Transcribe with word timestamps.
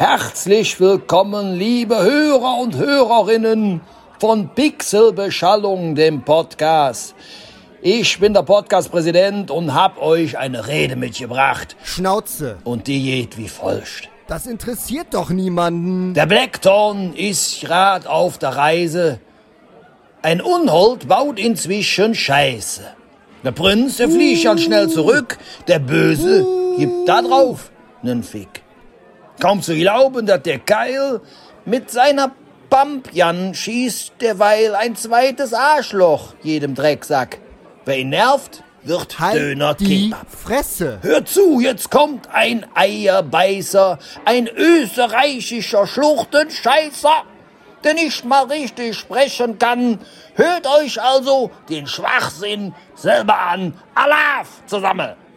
Herzlich 0.00 0.78
willkommen, 0.78 1.56
liebe 1.56 2.00
Hörer 2.00 2.60
und 2.60 2.76
Hörerinnen 2.76 3.80
von 4.20 4.48
Pixelbeschallung, 4.54 5.96
dem 5.96 6.22
Podcast. 6.22 7.16
Ich 7.82 8.20
bin 8.20 8.32
der 8.32 8.44
Podcast-Präsident 8.44 9.50
und 9.50 9.74
hab 9.74 10.00
euch 10.00 10.38
eine 10.38 10.68
Rede 10.68 10.94
mitgebracht. 10.94 11.74
Schnauze. 11.82 12.58
Und 12.62 12.86
die 12.86 13.02
geht 13.02 13.38
wie 13.38 13.48
folgt. 13.48 14.08
Das 14.28 14.46
interessiert 14.46 15.08
doch 15.14 15.30
niemanden. 15.30 16.14
Der 16.14 16.26
Blackthorn 16.26 17.12
ist 17.14 17.62
grad 17.62 18.06
auf 18.06 18.38
der 18.38 18.50
Reise. 18.50 19.18
Ein 20.22 20.40
Unhold 20.40 21.08
baut 21.08 21.40
inzwischen 21.40 22.14
Scheiße. 22.14 22.82
Der 23.42 23.50
Prinz, 23.50 23.96
der 23.96 24.08
fliegt 24.08 24.44
ganz 24.44 24.60
schnell 24.60 24.88
zurück. 24.88 25.38
Der 25.66 25.80
Böse 25.80 26.46
gibt 26.78 27.08
da 27.08 27.20
drauf 27.20 27.72
nen 28.04 28.22
Fick. 28.22 28.62
Kaum 29.40 29.62
zu 29.62 29.74
glauben, 29.76 30.26
dass 30.26 30.42
der 30.42 30.58
Keil 30.58 31.20
mit 31.64 31.90
seiner 31.90 32.32
Pampjan 32.70 33.54
schießt 33.54 34.14
derweil 34.20 34.74
ein 34.74 34.96
zweites 34.96 35.54
Arschloch 35.54 36.34
jedem 36.42 36.74
Drecksack. 36.74 37.38
Wer 37.84 37.98
ihn 37.98 38.10
nervt, 38.10 38.64
wird 38.82 39.20
halt 39.20 39.36
Döner 39.36 39.74
die 39.74 40.10
Kebab. 40.10 40.26
Fresse. 40.28 40.98
Hör 41.02 41.24
zu, 41.24 41.60
jetzt 41.60 41.88
kommt 41.90 42.28
ein 42.32 42.66
Eierbeißer, 42.74 43.98
ein 44.24 44.48
österreichischer 44.48 45.86
Schluchtenscheißer, 45.86 47.22
der 47.84 47.94
nicht 47.94 48.24
mal 48.24 48.44
richtig 48.46 48.96
sprechen 48.96 49.58
kann. 49.58 50.00
Hört 50.34 50.66
euch 50.66 51.00
also 51.00 51.52
den 51.68 51.86
Schwachsinn 51.86 52.74
selber 52.96 53.38
an. 53.38 53.74
Alaf 53.94 54.48
zusammen! 54.66 55.27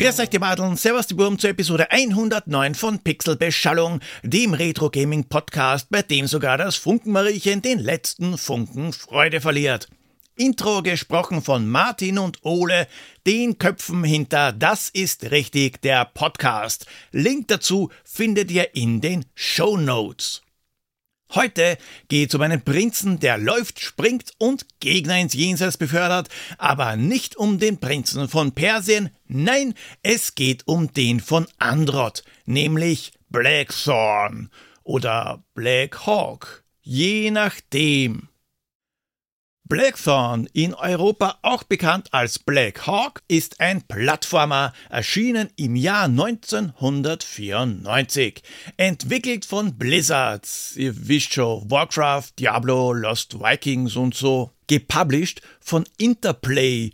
Grüß 0.00 0.18
euch 0.18 0.30
die 0.30 0.38
Madeln, 0.38 0.76
Servus 0.76 1.08
die 1.08 1.14
Burm 1.14 1.38
zur 1.38 1.50
Episode 1.50 1.90
109 1.90 2.74
von 2.74 3.00
Pixelbeschallung, 3.00 4.00
dem 4.22 4.54
Retro-Gaming-Podcast, 4.54 5.88
bei 5.90 6.00
dem 6.00 6.26
sogar 6.26 6.56
das 6.56 6.76
Funkenmariechen 6.76 7.60
den 7.60 7.80
letzten 7.80 8.38
Funken 8.38 8.94
Freude 8.94 9.42
verliert. 9.42 9.88
Intro 10.36 10.80
gesprochen 10.80 11.42
von 11.42 11.68
Martin 11.68 12.18
und 12.18 12.38
Ole, 12.44 12.88
den 13.26 13.58
Köpfen 13.58 14.02
hinter 14.02 14.52
Das 14.52 14.88
ist 14.88 15.32
richtig, 15.32 15.82
der 15.82 16.06
Podcast. 16.06 16.86
Link 17.12 17.48
dazu 17.48 17.90
findet 18.02 18.50
ihr 18.50 18.74
in 18.74 19.02
den 19.02 19.26
Show 19.34 19.76
Notes. 19.76 20.40
Heute 21.32 21.78
geht's 22.08 22.34
um 22.34 22.42
einen 22.42 22.62
Prinzen, 22.62 23.20
der 23.20 23.38
läuft, 23.38 23.78
springt 23.78 24.32
und 24.38 24.66
Gegner 24.80 25.16
ins 25.20 25.34
Jenseits 25.34 25.76
befördert, 25.76 26.28
aber 26.58 26.96
nicht 26.96 27.36
um 27.36 27.60
den 27.60 27.78
Prinzen 27.78 28.28
von 28.28 28.50
Persien, 28.50 29.10
nein, 29.28 29.74
es 30.02 30.34
geht 30.34 30.66
um 30.66 30.92
den 30.92 31.20
von 31.20 31.46
Androth, 31.58 32.24
nämlich 32.46 33.12
Blackthorn 33.28 34.50
oder 34.82 35.44
Black 35.54 36.04
Hawk, 36.04 36.64
je 36.82 37.30
nachdem. 37.30 38.28
Blackthorn, 39.70 40.46
in 40.52 40.74
Europa 40.74 41.38
auch 41.42 41.62
bekannt 41.62 42.08
als 42.10 42.40
Black 42.40 42.88
Hawk, 42.88 43.22
ist 43.28 43.60
ein 43.60 43.82
Plattformer, 43.82 44.72
erschienen 44.88 45.48
im 45.54 45.76
Jahr 45.76 46.06
1994. 46.06 48.42
Entwickelt 48.76 49.44
von 49.44 49.78
Blizzard, 49.78 50.48
ihr 50.74 51.06
wisst 51.06 51.34
schon, 51.34 51.70
Warcraft, 51.70 52.32
Diablo, 52.40 52.92
Lost 52.92 53.38
Vikings 53.38 53.94
und 53.94 54.16
so. 54.16 54.50
Gepublished 54.66 55.40
von 55.60 55.84
Interplay 55.98 56.90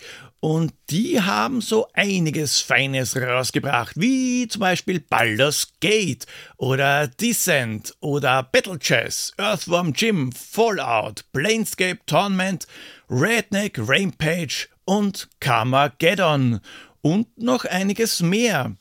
und 0.47 0.73
die 0.91 1.21
haben 1.21 1.61
so 1.61 1.89
einiges 1.93 2.61
Feines 2.61 3.17
rausgebracht, 3.17 3.95
wie 3.97 4.47
zum 4.47 4.61
Beispiel 4.61 5.01
Baldur's 5.01 5.73
Gate 5.81 6.25
oder 6.57 7.09
Descent 7.09 7.97
oder 7.99 8.45
Battle 8.45 8.79
Chess, 8.79 9.33
Earthworm 9.39 9.93
Jim, 9.93 10.31
Fallout, 10.31 11.25
Planescape 11.33 11.99
Torment, 12.07 12.69
Redneck 13.11 13.77
Rampage 13.77 14.69
und 14.85 15.29
Carmageddon 15.41 16.61
und 17.01 17.27
noch 17.37 17.65
einiges 17.65 18.21
mehr. 18.21 18.77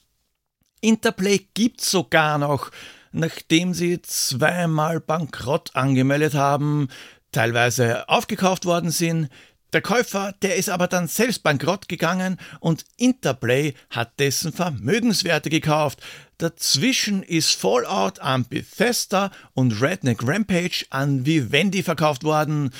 Interplay 0.81 1.47
gibt's 1.55 1.89
sogar 1.89 2.37
noch, 2.37 2.69
nachdem 3.11 3.73
sie 3.73 4.03
zweimal 4.03 4.99
Bankrott 4.99 5.75
angemeldet 5.75 6.35
haben, 6.35 6.89
teilweise 7.31 8.07
aufgekauft 8.07 8.65
worden 8.65 8.91
sind, 8.91 9.29
der 9.75 9.81
Käufer, 9.81 10.33
der 10.41 10.55
ist 10.55 10.69
aber 10.69 10.87
dann 10.87 11.09
selbst 11.09 11.43
bankrott 11.43 11.89
gegangen 11.89 12.39
und 12.61 12.85
Interplay 12.95 13.73
hat 13.89 14.17
dessen 14.21 14.53
Vermögenswerte 14.53 15.49
gekauft. 15.49 15.99
Dazwischen 16.37 17.23
ist 17.23 17.51
Fallout 17.51 18.19
an 18.19 18.45
Bethesda 18.47 19.31
und 19.53 19.81
Redneck 19.81 20.25
Rampage 20.25 20.85
an 20.91 21.25
Vivendi 21.25 21.83
verkauft 21.83 22.23
worden. 22.23 22.71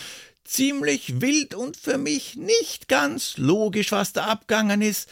Ziemlich 0.46 1.20
wild 1.20 1.54
und 1.54 1.76
für 1.76 1.98
mich 1.98 2.38
nicht 2.38 2.88
ganz 2.88 3.36
logisch, 3.36 3.92
was 3.92 4.14
da 4.14 4.28
abgegangen 4.28 4.82
ist. 4.82 5.10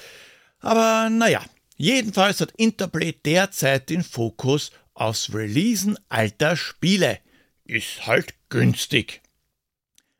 Aber 0.62 1.10
naja, 1.10 1.44
jedenfalls 1.76 2.40
hat 2.40 2.54
Interplay 2.56 3.12
derzeit 3.12 3.90
den 3.90 4.04
Fokus 4.06 4.72
aufs 4.94 5.34
Releasen 5.34 6.00
alter 6.08 6.56
Spiele. 6.56 7.20
Ist 7.66 8.08
halt 8.08 8.36
günstig. 8.48 9.23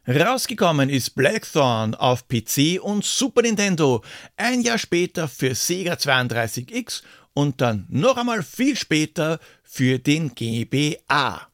Rausgekommen 0.06 0.90
ist 0.90 1.12
Blackthorn 1.12 1.96
auf 1.96 2.28
PC 2.28 2.78
und 2.82 3.06
Super 3.06 3.42
Nintendo, 3.42 4.04
ein 4.36 4.60
Jahr 4.60 4.78
später 4.78 5.30
für 5.30 5.56
Sega 5.56 5.94
32X 5.94 7.04
und 7.34 7.62
dann 7.62 7.86
noch 7.88 8.18
einmal 8.18 8.44
viel 8.44 8.76
später 8.76 9.40
für 9.64 10.00
den 10.00 10.36
GBA. 10.36 11.48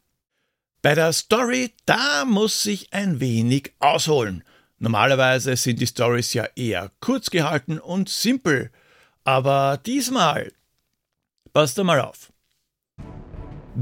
Bei 0.82 0.96
der 0.96 1.14
Story, 1.14 1.76
da 1.86 2.26
muss 2.26 2.66
ich 2.66 2.92
ein 2.92 3.20
wenig 3.20 3.74
ausholen. 3.78 4.44
Normalerweise 4.80 5.56
sind 5.56 5.80
die 5.80 5.86
Stories 5.86 6.34
ja 6.34 6.48
eher 6.56 6.92
kurz 7.02 7.30
gehalten 7.30 7.78
und 7.78 8.10
simpel, 8.10 8.72
aber 9.26 9.80
diesmal 9.86 10.52
passt 11.54 11.78
mal 11.78 12.02
auf. 12.02 12.29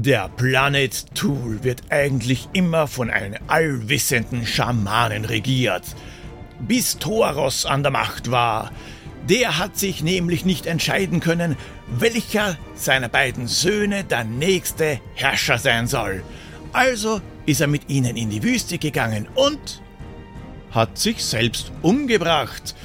Der 0.00 0.28
Planet 0.28 1.12
Tool 1.16 1.64
wird 1.64 1.82
eigentlich 1.90 2.48
immer 2.52 2.86
von 2.86 3.10
einem 3.10 3.34
allwissenden 3.48 4.46
Schamanen 4.46 5.24
regiert. 5.24 5.82
Bis 6.60 6.98
Thoros 6.98 7.66
an 7.66 7.82
der 7.82 7.90
Macht 7.90 8.30
war. 8.30 8.70
Der 9.28 9.58
hat 9.58 9.76
sich 9.76 10.00
nämlich 10.00 10.44
nicht 10.44 10.66
entscheiden 10.66 11.18
können, 11.18 11.56
welcher 11.88 12.56
seiner 12.76 13.08
beiden 13.08 13.48
Söhne 13.48 14.04
der 14.04 14.22
nächste 14.22 15.00
Herrscher 15.16 15.58
sein 15.58 15.88
soll. 15.88 16.22
Also 16.72 17.20
ist 17.46 17.60
er 17.60 17.66
mit 17.66 17.90
ihnen 17.90 18.16
in 18.16 18.30
die 18.30 18.44
Wüste 18.44 18.78
gegangen 18.78 19.26
und 19.34 19.82
hat 20.70 20.96
sich 20.96 21.24
selbst 21.24 21.72
umgebracht. 21.82 22.76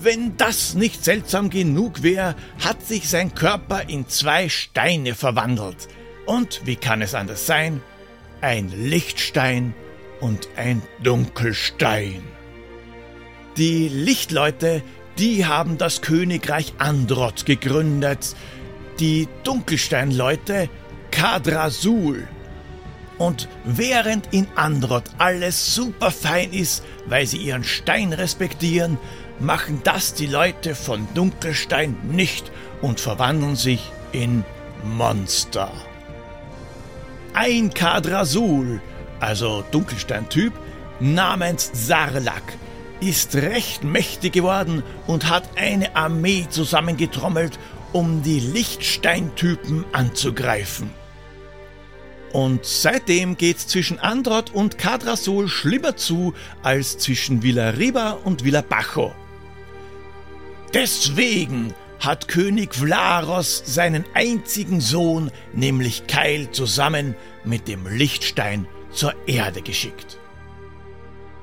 Wenn 0.00 0.36
das 0.36 0.74
nicht 0.74 1.04
seltsam 1.04 1.50
genug 1.50 2.04
wäre, 2.04 2.36
hat 2.64 2.86
sich 2.86 3.08
sein 3.08 3.34
Körper 3.34 3.88
in 3.88 4.08
zwei 4.08 4.48
Steine 4.48 5.16
verwandelt. 5.16 5.88
Und 6.26 6.62
wie 6.64 6.76
kann 6.76 7.02
es 7.02 7.14
anders 7.14 7.46
sein? 7.46 7.82
Ein 8.40 8.70
Lichtstein 8.70 9.74
und 10.20 10.48
ein 10.56 10.82
Dunkelstein. 11.02 12.22
Die 13.56 13.88
Lichtleute, 13.88 14.82
die 15.18 15.46
haben 15.46 15.78
das 15.78 16.02
Königreich 16.02 16.74
Androth 16.78 17.46
gegründet, 17.46 18.34
die 18.98 19.28
Dunkelsteinleute 19.44 20.68
Kadrasul. 21.10 22.26
Und 23.18 23.48
während 23.64 24.32
in 24.32 24.48
Androth 24.56 25.10
alles 25.18 25.74
super 25.74 26.10
fein 26.10 26.52
ist, 26.52 26.82
weil 27.06 27.26
sie 27.26 27.36
ihren 27.38 27.62
Stein 27.62 28.12
respektieren, 28.12 28.98
machen 29.38 29.80
das 29.84 30.14
die 30.14 30.26
Leute 30.26 30.74
von 30.74 31.06
Dunkelstein 31.14 31.96
nicht 32.10 32.50
und 32.82 32.98
verwandeln 32.98 33.56
sich 33.56 33.80
in 34.12 34.44
Monster. 34.84 35.70
Ein 37.36 37.74
Kadrasul, 37.74 38.80
also 39.18 39.64
Dunkelsteintyp, 39.72 40.52
namens 41.00 41.68
Sarlak, 41.74 42.44
ist 43.00 43.34
recht 43.34 43.82
mächtig 43.82 44.32
geworden 44.32 44.84
und 45.08 45.28
hat 45.28 45.42
eine 45.56 45.96
Armee 45.96 46.46
zusammengetrommelt, 46.48 47.58
um 47.92 48.22
die 48.22 48.38
Lichtsteintypen 48.38 49.84
anzugreifen. 49.92 50.90
Und 52.32 52.64
seitdem 52.64 53.36
geht's 53.36 53.66
zwischen 53.66 53.98
Androth 53.98 54.54
und 54.54 54.78
Kadrasul 54.78 55.48
schlimmer 55.48 55.96
zu 55.96 56.34
als 56.62 56.98
zwischen 56.98 57.42
Villa 57.42 57.70
Riba 57.70 58.12
und 58.12 58.44
Villa 58.44 58.62
Bajo. 58.62 59.12
Deswegen 60.72 61.74
hat 62.04 62.28
König 62.28 62.74
Vlaros 62.74 63.62
seinen 63.66 64.04
einzigen 64.14 64.80
Sohn, 64.80 65.30
nämlich 65.52 66.06
Keil, 66.06 66.50
zusammen 66.50 67.14
mit 67.44 67.68
dem 67.68 67.86
Lichtstein 67.86 68.66
zur 68.92 69.14
Erde 69.26 69.62
geschickt. 69.62 70.18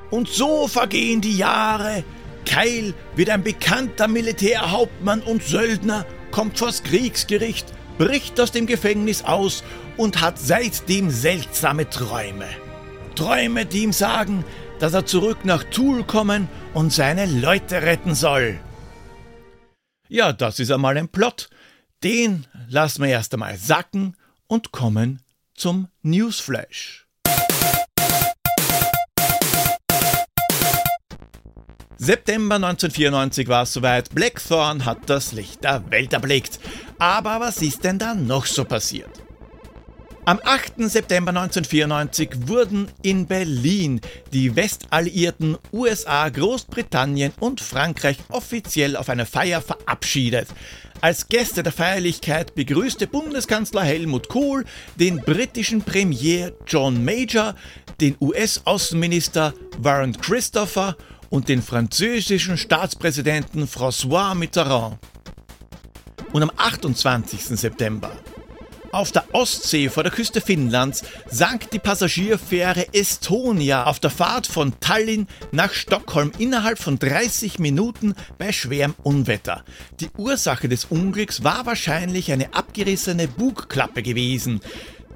Und 0.09 0.27
so 0.27 0.67
vergehen 0.67 1.21
die 1.21 1.37
Jahre. 1.37 2.03
Keil 2.45 2.93
wird 3.15 3.29
ein 3.29 3.43
bekannter 3.43 4.07
Militärhauptmann 4.07 5.21
und 5.21 5.43
Söldner, 5.43 6.05
kommt 6.31 6.57
vors 6.57 6.83
Kriegsgericht, 6.83 7.67
bricht 7.97 8.39
aus 8.39 8.51
dem 8.51 8.65
Gefängnis 8.65 9.23
aus 9.23 9.63
und 9.97 10.21
hat 10.21 10.39
seitdem 10.39 11.09
seltsame 11.09 11.89
Träume. 11.89 12.47
Träume, 13.15 13.65
die 13.65 13.83
ihm 13.83 13.93
sagen, 13.93 14.43
dass 14.79 14.93
er 14.93 15.05
zurück 15.05 15.45
nach 15.45 15.63
Toul 15.65 16.03
kommen 16.03 16.49
und 16.73 16.91
seine 16.91 17.25
Leute 17.25 17.83
retten 17.83 18.15
soll. 18.15 18.59
Ja, 20.13 20.33
das 20.33 20.59
ist 20.59 20.69
einmal 20.71 20.97
ein 20.97 21.07
Plot. 21.07 21.49
Den 22.03 22.45
lassen 22.67 23.01
wir 23.01 23.11
erst 23.11 23.33
einmal 23.33 23.55
sacken 23.55 24.17
und 24.45 24.73
kommen 24.73 25.21
zum 25.55 25.87
Newsflash. 26.01 27.07
September 31.97 32.55
1994 32.55 33.47
war 33.47 33.63
es 33.63 33.71
soweit. 33.71 34.13
Blackthorn 34.13 34.83
hat 34.83 35.09
das 35.09 35.31
Licht 35.31 35.63
der 35.63 35.89
Welt 35.89 36.11
erblickt. 36.11 36.59
Aber 36.99 37.39
was 37.39 37.61
ist 37.61 37.85
denn 37.85 37.97
da 37.97 38.13
noch 38.13 38.47
so 38.47 38.65
passiert? 38.65 39.30
Am 40.23 40.39
8. 40.43 40.87
September 40.87 41.29
1994 41.29 42.47
wurden 42.47 42.87
in 43.01 43.25
Berlin 43.25 43.99
die 44.31 44.55
Westalliierten 44.55 45.57
USA, 45.73 46.29
Großbritannien 46.29 47.33
und 47.39 47.59
Frankreich 47.59 48.17
offiziell 48.29 48.95
auf 48.95 49.09
einer 49.09 49.25
Feier 49.25 49.61
verabschiedet. 49.61 50.47
Als 51.01 51.27
Gäste 51.27 51.63
der 51.63 51.71
Feierlichkeit 51.71 52.53
begrüßte 52.53 53.07
Bundeskanzler 53.07 53.81
Helmut 53.81 54.29
Kohl 54.29 54.63
den 54.95 55.17
britischen 55.21 55.81
Premier 55.81 56.53
John 56.67 57.03
Major, 57.03 57.55
den 57.99 58.15
US-Außenminister 58.21 59.55
Warren 59.79 60.15
Christopher 60.15 60.97
und 61.31 61.49
den 61.49 61.63
französischen 61.63 62.57
Staatspräsidenten 62.57 63.67
François 63.67 64.35
Mitterrand. 64.35 64.99
Und 66.31 66.43
am 66.43 66.51
28. 66.55 67.41
September 67.57 68.11
auf 68.91 69.11
der 69.11 69.23
Ostsee 69.33 69.89
vor 69.89 70.03
der 70.03 70.11
Küste 70.11 70.41
Finnlands 70.41 71.03
sank 71.29 71.71
die 71.71 71.79
Passagierfähre 71.79 72.93
Estonia 72.93 73.85
auf 73.85 73.99
der 73.99 74.09
Fahrt 74.09 74.47
von 74.47 74.79
Tallinn 74.79 75.27
nach 75.51 75.73
Stockholm 75.73 76.31
innerhalb 76.37 76.77
von 76.77 76.99
30 76.99 77.59
Minuten 77.59 78.15
bei 78.37 78.51
schwerem 78.51 78.95
Unwetter. 79.03 79.63
Die 79.99 80.09
Ursache 80.17 80.69
des 80.69 80.85
Unglücks 80.85 81.43
war 81.43 81.65
wahrscheinlich 81.65 82.31
eine 82.31 82.53
abgerissene 82.53 83.27
Bugklappe 83.27 84.03
gewesen. 84.03 84.61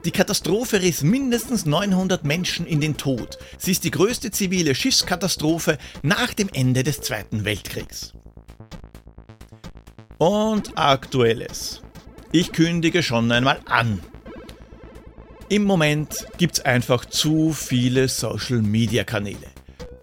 Die 0.05 0.11
Katastrophe 0.11 0.81
riss 0.81 1.01
mindestens 1.01 1.65
900 1.65 2.23
Menschen 2.23 2.67
in 2.67 2.79
den 2.79 2.95
Tod. 2.95 3.39
Sie 3.57 3.71
ist 3.71 3.83
die 3.83 3.91
größte 3.91 4.31
zivile 4.31 4.75
Schiffskatastrophe 4.75 5.77
nach 6.03 6.33
dem 6.33 6.49
Ende 6.53 6.83
des 6.83 7.01
Zweiten 7.01 7.43
Weltkriegs. 7.43 8.13
Und 10.17 10.77
aktuelles. 10.77 11.81
Ich 12.37 12.51
kündige 12.51 13.01
schon 13.01 13.31
einmal 13.31 13.61
an. 13.63 14.01
Im 15.47 15.63
Moment 15.63 16.27
gibt 16.37 16.55
es 16.55 16.65
einfach 16.65 17.05
zu 17.05 17.53
viele 17.53 18.09
Social-Media-Kanäle. 18.09 19.47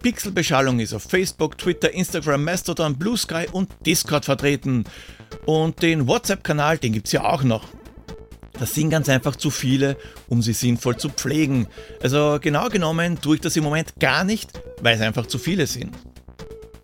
Pixelbeschallung 0.01 0.79
ist 0.79 0.95
auf 0.95 1.03
Facebook, 1.03 1.59
Twitter, 1.59 1.93
Instagram, 1.93 2.43
Mastodon, 2.43 2.97
Blue 2.97 3.17
Sky 3.19 3.45
und 3.51 3.69
Discord 3.85 4.25
vertreten. 4.25 4.85
Und 5.45 5.83
den 5.83 6.07
WhatsApp-Kanal, 6.07 6.79
den 6.79 6.93
gibt 6.93 7.05
es 7.05 7.11
ja 7.11 7.23
auch 7.23 7.43
noch. 7.43 7.67
Das 8.53 8.73
sind 8.73 8.89
ganz 8.89 9.09
einfach 9.09 9.35
zu 9.35 9.51
viele, 9.51 9.95
um 10.27 10.41
sie 10.41 10.53
sinnvoll 10.53 10.97
zu 10.97 11.09
pflegen. 11.09 11.67
Also 12.01 12.39
genau 12.41 12.67
genommen 12.69 13.21
tue 13.21 13.35
ich 13.35 13.41
das 13.41 13.55
im 13.57 13.63
Moment 13.63 13.93
gar 13.99 14.23
nicht, 14.23 14.59
weil 14.81 14.95
es 14.95 15.01
einfach 15.01 15.27
zu 15.27 15.37
viele 15.37 15.67
sind. 15.67 15.95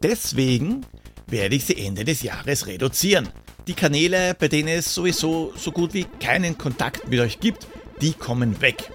Deswegen 0.04 0.86
werde 1.26 1.56
ich 1.56 1.66
sie 1.66 1.84
Ende 1.84 2.06
des 2.06 2.22
Jahres 2.22 2.68
reduzieren. 2.68 3.30
Die 3.70 3.76
Kanäle, 3.76 4.34
bei 4.34 4.48
denen 4.48 4.70
es 4.70 4.96
sowieso 4.96 5.54
so 5.56 5.72
gut 5.72 5.94
wie 5.94 6.06
keinen 6.20 6.58
Kontakt 6.58 7.08
mit 7.08 7.20
euch 7.20 7.40
gibt, 7.40 7.68
die 8.02 8.14
kommen 8.14 8.62
weg. 8.62 8.90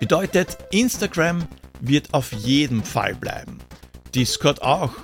Bedeutet, 0.00 0.58
Instagram 0.72 1.46
wird 1.78 2.12
auf 2.14 2.32
jeden 2.32 2.82
Fall 2.82 3.14
bleiben. 3.14 3.60
Discord 4.12 4.60
auch. 4.60 4.94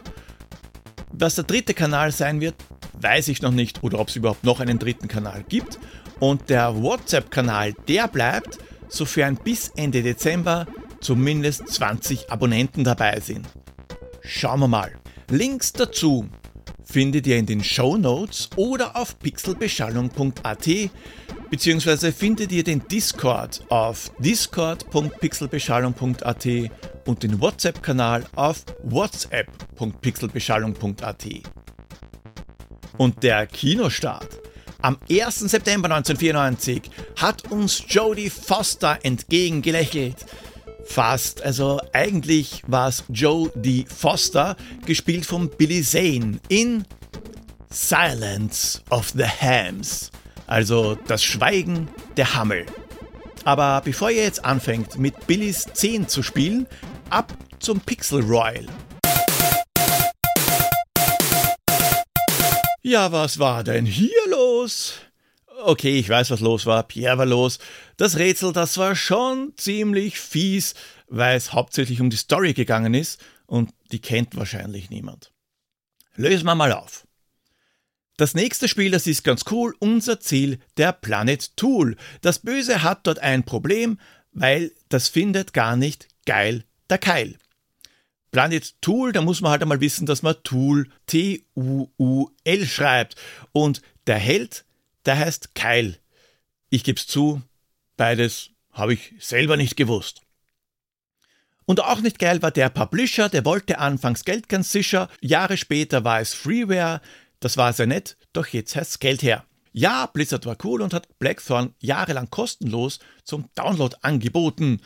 Was 1.13 1.37
der 1.37 1.45
dritte 1.45 1.75
Kanal 1.75 2.11
sein 2.11 2.41
wird, 2.41 2.57
weiß 3.01 3.29
ich 3.29 3.41
noch 3.41 3.53
nicht 3.53 3.85
oder 3.85 4.01
ob 4.01 4.09
es 4.09 4.17
überhaupt 4.17 4.43
noch 4.43 4.59
einen 4.59 4.81
dritten 4.81 5.07
Kanal 5.07 5.45
gibt. 5.49 5.79
Und 6.19 6.51
der 6.51 6.75
WhatsApp-Kanal, 6.83 7.75
der 7.87 8.09
bleibt, 8.09 8.59
sofern 8.89 9.37
bis 9.37 9.69
Ende 9.77 10.03
Dezember 10.03 10.67
zumindest 11.01 11.69
20 11.69 12.33
Abonnenten 12.33 12.83
dabei 12.83 13.21
sind. 13.21 13.47
Schauen 14.23 14.59
wir 14.59 14.67
mal. 14.67 14.91
Links 15.29 15.73
dazu 15.73 16.29
findet 16.91 17.27
ihr 17.27 17.37
in 17.37 17.45
den 17.47 17.63
Show 17.63 17.97
Notes 17.97 18.49
oder 18.57 18.97
auf 18.97 19.17
pixelbeschallung.at 19.19 20.69
beziehungsweise 21.51 22.13
findet 22.13 22.53
ihr 22.53 22.65
den 22.65 22.87
Discord 22.89 23.63
auf 23.69 24.11
discord.pixelbeschallung.at 24.19 26.47
und 27.07 27.23
den 27.23 27.41
WhatsApp-Kanal 27.41 28.25
auf 28.35 28.65
whatsapp.pixelbeschallung.at. 28.83 31.27
Und 32.97 33.23
der 33.23 33.47
Kinostart 33.47 34.41
am 34.83 34.97
1. 35.11 35.41
September 35.41 35.91
1994 35.91 36.83
hat 37.17 37.51
uns 37.51 37.83
Jodie 37.89 38.31
Foster 38.31 38.99
entgegengelächelt 39.03 40.25
fast. 40.85 41.43
Also 41.43 41.81
eigentlich 41.93 42.63
war 42.67 42.89
es 42.89 43.05
Joe 43.09 43.51
D. 43.55 43.85
Foster, 43.87 44.57
gespielt 44.87 45.27
von 45.27 45.49
Billy 45.51 45.83
Zane 45.83 46.41
in 46.49 46.85
Silence 47.71 48.83
of 48.91 49.11
the 49.17 49.25
Hams. 49.25 50.11
Also 50.47 50.97
das 51.07 51.23
Schweigen 51.23 51.89
der 52.17 52.35
Hammel. 52.35 52.67
Aber 53.45 53.81
bevor 53.85 54.11
ihr 54.11 54.25
jetzt 54.25 54.45
anfängt, 54.45 54.99
mit 54.99 55.27
Billys 55.27 55.67
10 55.73 56.09
zu 56.09 56.23
spielen, 56.23 56.67
ab 57.09 57.33
zum 57.59 57.81
Pixel 57.81 58.23
Royal. 58.23 58.67
Ja, 62.83 63.13
was 63.13 63.39
war 63.39 63.63
denn 63.63 63.87
hier 63.87 64.11
los? 64.29 64.95
Okay, 65.63 65.99
ich 65.99 66.09
weiß, 66.09 66.31
was 66.31 66.41
los 66.41 66.67
war. 66.67 66.83
Pierre 66.85 67.19
war 67.19 67.27
los. 67.27 67.59
Das 67.97 68.17
Rätsel, 68.17 68.53
das 68.53 68.79
war 68.79 68.97
schon 68.97 69.53
ziemlich 69.57 70.19
fies, 70.19 70.75
weil 71.09 71.37
es 71.37 71.53
hauptsächlich 71.53 72.01
um 72.01 72.11
die 72.11 72.17
Story 72.17 72.55
gegangen 72.55 72.95
ist 72.95 73.21
und 73.47 73.71
die 73.93 74.01
kennt 74.01 74.37
wahrscheinlich 74.37 74.91
niemand. 74.91 75.33
Lösen 76.15 76.47
wir 76.47 76.55
mal 76.55 76.73
auf. 76.73 77.07
Das 78.17 78.35
nächste 78.35 78.69
Spiel, 78.69 78.91
das 78.91 79.07
ist 79.07 79.25
ganz 79.25 79.45
cool, 79.51 79.75
unser 79.79 80.21
Ziel, 80.21 80.59
der 80.77 80.93
Planet 80.93 81.57
Tool. 81.57 81.97
Das 82.21 82.39
Böse 82.39 82.83
hat 82.83 83.07
dort 83.07 83.19
ein 83.19 83.45
Problem, 83.45 83.99
weil 84.33 84.73
das 84.89 85.09
findet 85.09 85.53
gar 85.53 85.77
nicht 85.77 86.09
geil 86.27 86.65
der 86.91 86.99
Keil. 86.99 87.37
Planet 88.31 88.81
Tool, 88.81 89.13
da 89.13 89.23
muss 89.23 89.41
man 89.41 89.53
halt 89.53 89.63
einmal 89.63 89.81
wissen, 89.81 90.07
dass 90.07 90.23
man 90.23 90.37
Tool 90.43 90.89
T-U-U-L 91.07 92.67
schreibt. 92.67 93.17
Und 93.53 93.83
der 94.07 94.19
Held, 94.19 94.65
der 95.07 95.19
heißt 95.19 95.55
Keil. 95.55 95.99
Ich 96.69 96.85
geb's 96.85 97.07
zu, 97.07 97.43
beides 97.97 98.51
habe 98.73 98.95
ich 98.95 99.15
selber 99.19 99.57
nicht 99.57 99.77
gewusst. 99.77 100.23
Und 101.67 101.81
auch 101.81 102.01
nicht 102.01 102.19
geil 102.19 102.43
war 102.43 102.51
der 102.51 102.69
Publisher, 102.69 103.29
der 103.29 103.45
wollte 103.45 103.79
anfangs 103.79 104.25
Geld 104.25 104.49
ganz 104.49 104.73
sicher, 104.73 105.09
Jahre 105.21 105.57
später 105.57 106.05
war 106.05 106.21
es 106.21 106.35
Freeware, 106.35 107.01
das 107.39 107.57
war 107.57 107.73
sehr 107.73 107.87
nett, 107.87 108.17
doch 108.33 108.47
jetzt 108.49 108.75
heißt's 108.75 108.99
Geld 108.99 109.23
her. 109.23 109.45
Ja, 109.73 110.07
Blizzard 110.07 110.47
war 110.47 110.57
cool 110.65 110.83
und 110.83 110.93
hat 110.93 111.19
Blackthorn 111.19 111.75
jahrelang 111.79 112.29
kostenlos 112.29 112.99
zum 113.23 113.49
Download 113.55 113.97
angeboten, 114.03 114.81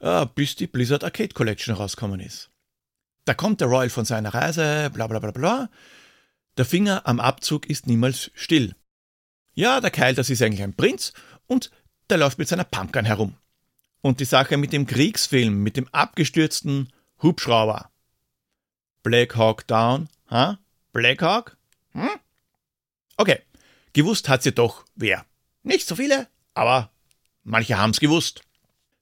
äh, 0.00 0.26
bis 0.34 0.54
die 0.54 0.68
Blizzard 0.68 1.02
Arcade 1.02 1.34
Collection 1.34 1.74
rausgekommen 1.74 2.20
ist. 2.20 2.50
Da 3.24 3.34
kommt 3.34 3.60
der 3.60 3.68
Royal 3.68 3.90
von 3.90 4.04
seiner 4.04 4.32
Reise, 4.32 4.90
bla 4.94 5.06
bla 5.06 5.18
bla 5.18 5.32
bla. 5.32 5.70
Der 6.56 6.64
Finger 6.64 7.06
am 7.06 7.20
Abzug 7.20 7.68
ist 7.68 7.86
niemals 7.86 8.30
still. 8.34 8.74
Ja, 9.58 9.80
der 9.80 9.90
Kyle, 9.90 10.14
das 10.14 10.30
ist 10.30 10.40
eigentlich 10.40 10.62
ein 10.62 10.72
Prinz 10.72 11.12
und 11.48 11.72
der 12.10 12.18
läuft 12.18 12.38
mit 12.38 12.46
seiner 12.46 12.62
Pumpgun 12.62 13.04
herum. 13.04 13.34
Und 14.02 14.20
die 14.20 14.24
Sache 14.24 14.56
mit 14.56 14.72
dem 14.72 14.86
Kriegsfilm, 14.86 15.64
mit 15.64 15.76
dem 15.76 15.88
abgestürzten 15.88 16.92
Hubschrauber. 17.24 17.90
Black 19.02 19.34
Hawk 19.34 19.66
Down, 19.66 20.10
ha? 20.30 20.60
Black 20.92 21.22
Hawk? 21.22 21.56
Hm? 21.90 22.08
Okay, 23.16 23.42
gewusst 23.94 24.28
hat 24.28 24.44
sie 24.44 24.52
doch 24.52 24.84
wer. 24.94 25.26
Nicht 25.64 25.88
so 25.88 25.96
viele, 25.96 26.28
aber 26.54 26.92
manche 27.42 27.76
haben's 27.78 27.98
gewusst. 27.98 28.42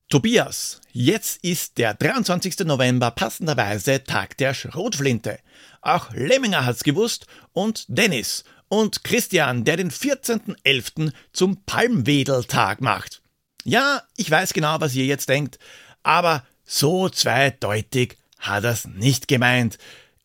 Tobias, 0.09 0.81
jetzt 0.91 1.45
ist 1.45 1.77
der 1.77 1.93
23. 1.93 2.61
November 2.61 3.11
passenderweise 3.11 4.05
Tag 4.05 4.39
der 4.39 4.55
Schrotflinte. 4.55 5.39
Auch 5.83 6.13
Lemminger 6.15 6.65
hat's 6.65 6.83
gewusst 6.83 7.27
und 7.53 7.85
Dennis 7.89 8.45
und 8.69 9.05
Christian, 9.05 9.65
der 9.65 9.77
den 9.77 9.91
14.11. 9.91 11.13
zum 11.33 11.63
Palmwedeltag 11.65 12.81
macht. 12.81 13.23
Ja, 13.65 14.03
ich 14.17 14.31
weiß 14.31 14.53
genau, 14.53 14.81
was 14.81 14.95
ihr 14.95 15.07
jetzt 15.07 15.29
denkt, 15.29 15.59
aber 16.03 16.45
so 16.65 17.09
zweideutig 17.09 18.17
hat 18.39 18.65
er's 18.65 18.87
nicht 18.87 19.29
gemeint. 19.29 19.79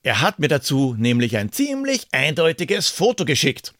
Er 0.03 0.21
hat 0.21 0.39
mir 0.39 0.47
dazu 0.47 0.95
nämlich 0.97 1.37
ein 1.37 1.51
ziemlich 1.51 2.07
eindeutiges 2.11 2.89
Foto 2.89 3.25
geschickt. 3.25 3.73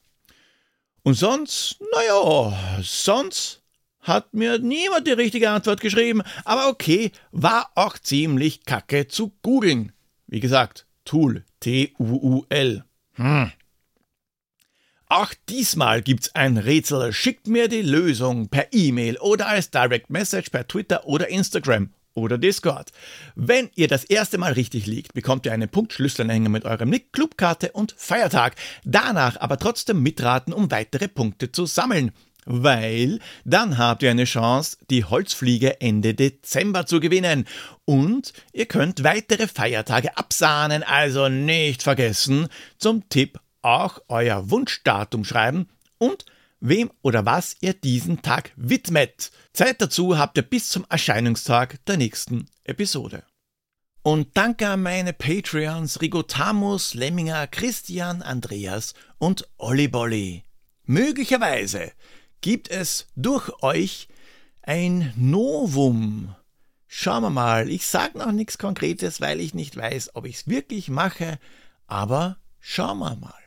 Und 1.02 1.14
sonst, 1.14 1.78
naja, 1.92 2.80
sonst 2.82 3.62
hat 4.00 4.34
mir 4.34 4.58
niemand 4.58 5.06
die 5.06 5.12
richtige 5.12 5.50
Antwort 5.50 5.80
geschrieben, 5.80 6.22
aber 6.44 6.68
okay, 6.68 7.12
war 7.30 7.70
auch 7.74 7.98
ziemlich 7.98 8.64
kacke 8.64 9.08
zu 9.08 9.32
googeln. 9.42 9.92
Wie 10.26 10.40
gesagt, 10.40 10.86
Tool, 11.04 11.44
T-U-U-L. 11.60 12.84
Hm. 13.14 13.52
Auch 15.14 15.34
diesmal 15.50 16.00
gibt's 16.00 16.34
ein 16.34 16.56
Rätsel. 16.56 17.12
Schickt 17.12 17.46
mir 17.46 17.68
die 17.68 17.82
Lösung 17.82 18.48
per 18.48 18.72
E-Mail 18.72 19.18
oder 19.18 19.46
als 19.46 19.70
Direct 19.70 20.08
Message 20.08 20.48
per 20.48 20.66
Twitter 20.66 21.06
oder 21.06 21.28
Instagram 21.28 21.90
oder 22.14 22.38
Discord. 22.38 22.92
Wenn 23.34 23.68
ihr 23.74 23.88
das 23.88 24.04
erste 24.04 24.38
Mal 24.38 24.54
richtig 24.54 24.86
liegt, 24.86 25.12
bekommt 25.12 25.44
ihr 25.44 25.52
einen 25.52 25.68
Punktschlüsselanhänger 25.68 26.48
mit 26.48 26.64
eurem 26.64 26.88
Nick, 26.88 27.12
Clubkarte 27.12 27.72
und 27.72 27.94
Feiertag. 27.98 28.56
Danach 28.84 29.38
aber 29.38 29.58
trotzdem 29.58 30.02
mitraten, 30.02 30.54
um 30.54 30.70
weitere 30.70 31.08
Punkte 31.08 31.52
zu 31.52 31.66
sammeln. 31.66 32.12
Weil 32.46 33.18
dann 33.44 33.76
habt 33.76 34.02
ihr 34.02 34.10
eine 34.10 34.24
Chance, 34.24 34.78
die 34.88 35.04
Holzfliege 35.04 35.82
Ende 35.82 36.14
Dezember 36.14 36.86
zu 36.86 37.00
gewinnen. 37.00 37.46
Und 37.84 38.32
ihr 38.54 38.64
könnt 38.64 39.04
weitere 39.04 39.46
Feiertage 39.46 40.16
absahnen, 40.16 40.82
also 40.82 41.28
nicht 41.28 41.82
vergessen, 41.82 42.48
zum 42.78 43.06
Tipp 43.10 43.41
auch 43.62 44.00
euer 44.08 44.50
Wunschdatum 44.50 45.24
schreiben 45.24 45.68
und 45.98 46.26
wem 46.60 46.90
oder 47.02 47.26
was 47.26 47.56
ihr 47.60 47.74
diesen 47.74 48.22
Tag 48.22 48.52
widmet. 48.56 49.32
Zeit 49.52 49.80
dazu 49.80 50.18
habt 50.18 50.36
ihr 50.36 50.42
bis 50.42 50.68
zum 50.68 50.86
Erscheinungstag 50.88 51.84
der 51.86 51.96
nächsten 51.96 52.48
Episode. 52.64 53.24
Und 54.02 54.36
danke 54.36 54.68
an 54.68 54.82
meine 54.82 55.12
Patreons 55.12 56.00
Rigotamus, 56.00 56.94
Lemminger, 56.94 57.46
Christian, 57.46 58.22
Andreas 58.22 58.94
und 59.18 59.48
Olli 59.58 59.86
Bolli. 59.86 60.44
Möglicherweise 60.84 61.92
gibt 62.40 62.68
es 62.68 63.06
durch 63.14 63.50
euch 63.62 64.08
ein 64.62 65.12
Novum. 65.16 66.34
Schauen 66.88 67.22
wir 67.22 67.30
mal, 67.30 67.70
ich 67.70 67.86
sage 67.86 68.18
noch 68.18 68.32
nichts 68.32 68.58
Konkretes, 68.58 69.20
weil 69.20 69.40
ich 69.40 69.54
nicht 69.54 69.76
weiß, 69.76 70.14
ob 70.14 70.26
ich 70.26 70.36
es 70.36 70.48
wirklich 70.48 70.88
mache, 70.88 71.38
aber 71.86 72.36
schauen 72.60 72.98
wir 72.98 73.16
mal. 73.16 73.41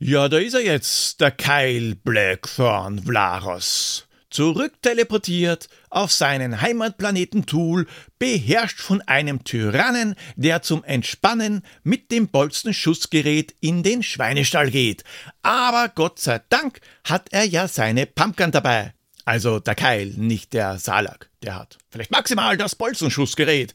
Ja, 0.00 0.28
da 0.28 0.38
ist 0.38 0.54
er 0.54 0.64
jetzt, 0.64 1.20
der 1.20 1.30
Kyle 1.30 1.94
Blackthorn 1.94 3.04
Vlaros. 3.04 4.08
Zurückteleportiert 4.28 5.68
auf 5.88 6.10
seinen 6.10 6.60
Heimatplaneten 6.60 7.46
Tool, 7.46 7.86
beherrscht 8.18 8.80
von 8.80 9.02
einem 9.02 9.44
Tyrannen, 9.44 10.16
der 10.34 10.62
zum 10.62 10.82
Entspannen 10.82 11.62
mit 11.84 12.10
dem 12.10 12.26
Bolzenschussgerät 12.26 13.54
in 13.60 13.84
den 13.84 14.02
Schweinestall 14.02 14.72
geht. 14.72 15.04
Aber 15.42 15.92
Gott 15.94 16.18
sei 16.18 16.40
Dank 16.48 16.80
hat 17.04 17.28
er 17.30 17.44
ja 17.44 17.68
seine 17.68 18.06
Pumpgun 18.06 18.50
dabei. 18.50 18.94
Also 19.24 19.60
der 19.60 19.76
Keil, 19.76 20.08
nicht 20.16 20.52
der 20.54 20.78
Salak. 20.80 21.30
Der 21.44 21.54
hat 21.54 21.78
vielleicht 21.88 22.10
maximal 22.10 22.56
das 22.56 22.74
Bolzenschussgerät. 22.74 23.72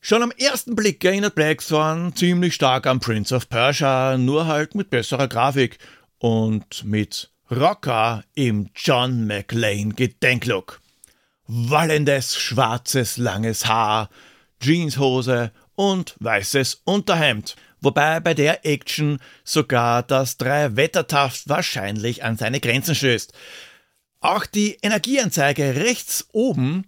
Schon 0.00 0.22
am 0.22 0.30
ersten 0.30 0.76
Blick 0.76 1.04
erinnert 1.04 1.34
Blackthorn 1.34 2.14
ziemlich 2.14 2.54
stark 2.54 2.86
an 2.86 3.00
Prince 3.00 3.34
of 3.34 3.48
Persia, 3.48 4.16
nur 4.16 4.46
halt 4.46 4.74
mit 4.74 4.90
besserer 4.90 5.26
Grafik 5.26 5.78
und 6.18 6.84
mit 6.84 7.30
Rocker 7.50 8.22
im 8.34 8.70
John 8.74 9.26
McLean 9.26 9.96
Gedenklook. 9.96 10.80
Wallendes 11.46 12.36
schwarzes 12.36 13.16
langes 13.16 13.66
Haar, 13.66 14.08
Jeanshose 14.60 15.50
und 15.74 16.14
weißes 16.20 16.82
Unterhemd. 16.84 17.56
Wobei 17.80 18.20
bei 18.20 18.34
der 18.34 18.64
Action 18.66 19.18
sogar 19.44 20.02
das 20.02 20.36
Drei-Wettertaft 20.36 21.48
wahrscheinlich 21.48 22.22
an 22.22 22.36
seine 22.36 22.60
Grenzen 22.60 22.94
stößt. 22.94 23.32
Auch 24.20 24.46
die 24.46 24.78
Energieanzeige 24.82 25.74
rechts 25.76 26.28
oben 26.32 26.86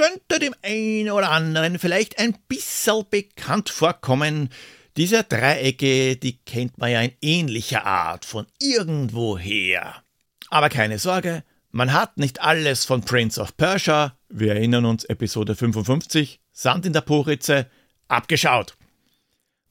könnte 0.00 0.38
dem 0.38 0.54
einen 0.62 1.10
oder 1.10 1.30
anderen 1.30 1.78
vielleicht 1.78 2.18
ein 2.18 2.34
bisschen 2.48 3.04
bekannt 3.10 3.68
vorkommen. 3.68 4.48
Diese 4.96 5.24
Dreiecke, 5.24 6.16
die 6.16 6.38
kennt 6.38 6.78
man 6.78 6.90
ja 6.90 7.02
in 7.02 7.12
ähnlicher 7.20 7.84
Art 7.84 8.24
von 8.24 8.46
irgendwoher. 8.58 10.02
Aber 10.48 10.70
keine 10.70 10.98
Sorge, 10.98 11.44
man 11.70 11.92
hat 11.92 12.16
nicht 12.16 12.40
alles 12.40 12.86
von 12.86 13.02
Prince 13.02 13.38
of 13.38 13.58
Persia, 13.58 14.16
wir 14.30 14.54
erinnern 14.54 14.86
uns 14.86 15.04
Episode 15.04 15.54
55, 15.54 16.40
Sand 16.50 16.86
in 16.86 16.94
der 16.94 17.02
Poritze, 17.02 17.66
abgeschaut. 18.08 18.76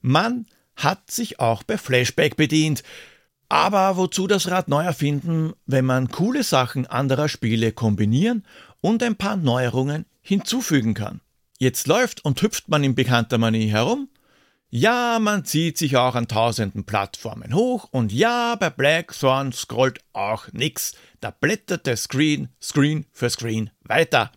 Man 0.02 0.46
hat 0.76 1.10
sich 1.10 1.40
auch 1.40 1.64
bei 1.64 1.80
Flashback 1.80 2.38
bedient, 2.38 2.84
aber 3.50 3.98
wozu 3.98 4.28
das 4.28 4.52
Rad 4.52 4.68
neu 4.68 4.84
erfinden, 4.84 5.54
wenn 5.66 5.86
man 5.86 6.10
coole 6.10 6.44
Sachen 6.44 6.86
anderer 6.86 7.30
Spiele 7.30 7.72
kombinieren 7.72 8.46
und 8.80 9.02
ein 9.02 9.16
paar 9.16 9.36
Neuerungen 9.36 10.06
hinzufügen 10.22 10.94
kann. 10.94 11.22
Jetzt 11.58 11.88
läuft 11.88 12.24
und 12.24 12.42
hüpft 12.42 12.70
man 12.70 12.84
in 12.84 12.96
bekannter 12.96 13.38
Manie 13.38 13.68
herum. 13.68 14.10
Ja, 14.70 15.18
man 15.20 15.46
zieht 15.46 15.78
sich 15.78 15.98
auch 15.98 16.14
an 16.14 16.28
tausenden 16.28 16.86
Plattformen 16.86 17.56
hoch 17.56 17.88
und 17.92 18.14
ja, 18.14 18.56
bei 18.56 18.70
Blackthorn 18.70 19.52
scrollt 19.52 20.00
auch 20.14 20.52
nix. 20.52 20.94
Da 21.22 21.32
blättert 21.32 21.88
der 21.88 21.98
Screen, 21.98 22.50
Screen 22.62 23.06
für 23.12 23.30
Screen 23.30 23.72
weiter. 23.82 24.32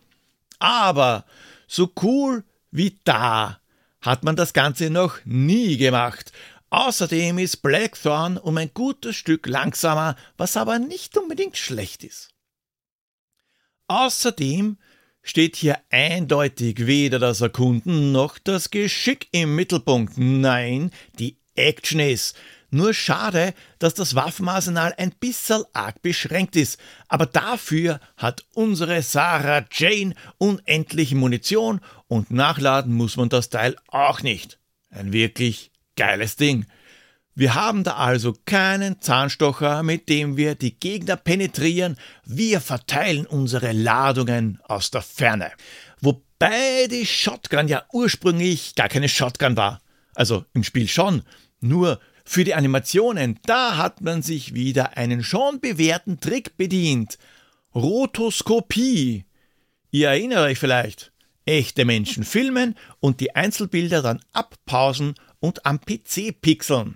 Aber 0.57 1.25
so 1.67 1.91
cool 2.01 2.43
wie 2.71 2.99
da 3.03 3.59
hat 4.01 4.23
man 4.23 4.35
das 4.35 4.53
Ganze 4.53 4.89
noch 4.89 5.19
nie 5.23 5.77
gemacht. 5.77 6.31
Außerdem 6.71 7.37
ist 7.37 7.57
Blackthorn 7.57 8.39
um 8.39 8.57
ein 8.57 8.71
gutes 8.73 9.15
Stück 9.15 9.45
langsamer, 9.45 10.15
was 10.37 10.57
aber 10.57 10.79
nicht 10.79 11.15
unbedingt 11.15 11.57
schlecht 11.57 12.03
ist. 12.03 12.33
Außerdem 13.87 14.79
steht 15.23 15.55
hier 15.55 15.79
eindeutig 15.89 16.85
weder 16.85 17.17
das 17.17 17.41
Erkunden 17.41 18.11
noch 18.11 18.37
das 18.37 18.69
Geschick 18.69 19.27
im 19.31 19.55
Mittelpunkt. 19.55 20.17
Nein, 20.17 20.91
die 21.17 21.37
Action 21.55 21.99
ist. 21.99 22.35
Nur 22.69 22.93
schade, 22.93 23.53
dass 23.77 23.93
das 23.93 24.15
Waffenarsenal 24.15 24.95
ein 24.97 25.11
bisschen 25.11 25.63
arg 25.73 26.01
beschränkt 26.01 26.55
ist. 26.55 26.79
Aber 27.07 27.27
dafür 27.27 27.99
hat 28.17 28.45
unsere 28.53 29.01
Sarah 29.03 29.63
Jane 29.71 30.15
unendlich 30.39 31.13
Munition 31.13 31.81
und 32.07 32.31
nachladen 32.31 32.93
muss 32.93 33.15
man 33.15 33.29
das 33.29 33.49
Teil 33.49 33.75
auch 33.87 34.21
nicht. 34.21 34.59
Ein 34.89 35.13
wirklich 35.13 35.71
geiles 35.95 36.35
Ding. 36.35 36.65
Wir 37.35 37.55
haben 37.55 37.83
da 37.83 37.95
also 37.95 38.35
keinen 38.45 39.01
Zahnstocher, 39.01 39.81
mit 39.81 40.07
dem 40.07 40.37
wir 40.37 40.53
die 40.53 40.79
Gegner 40.79 41.15
penetrieren, 41.15 41.97
wir 42.25 42.61
verteilen 42.61 43.25
unsere 43.25 43.71
Ladungen 43.71 44.59
aus 44.63 44.91
der 44.91 45.01
Ferne. 45.01 45.51
Wobei 45.99 46.87
die 46.91 47.07
Shotgun 47.07 47.67
ja 47.67 47.83
ursprünglich 47.91 48.75
gar 48.75 48.87
keine 48.87 49.09
Shotgun 49.09 49.57
war. 49.57 49.81
Also 50.13 50.45
im 50.53 50.63
Spiel 50.63 50.87
schon, 50.87 51.23
nur 51.59 51.99
für 52.23 52.43
die 52.43 52.53
Animationen, 52.53 53.39
da 53.45 53.77
hat 53.77 54.01
man 54.01 54.21
sich 54.21 54.53
wieder 54.53 54.95
einen 54.95 55.23
schon 55.23 55.59
bewährten 55.59 56.19
Trick 56.19 56.55
bedient. 56.55 57.17
Rotoskopie. 57.73 59.25
Ihr 59.89 60.09
erinnert 60.09 60.39
euch 60.39 60.59
vielleicht. 60.59 61.11
Echte 61.45 61.83
Menschen 61.83 62.23
filmen 62.23 62.75
und 62.99 63.19
die 63.19 63.35
Einzelbilder 63.35 64.03
dann 64.03 64.21
abpausen 64.33 65.15
und 65.39 65.65
am 65.65 65.81
PC 65.81 66.39
pixeln. 66.39 66.95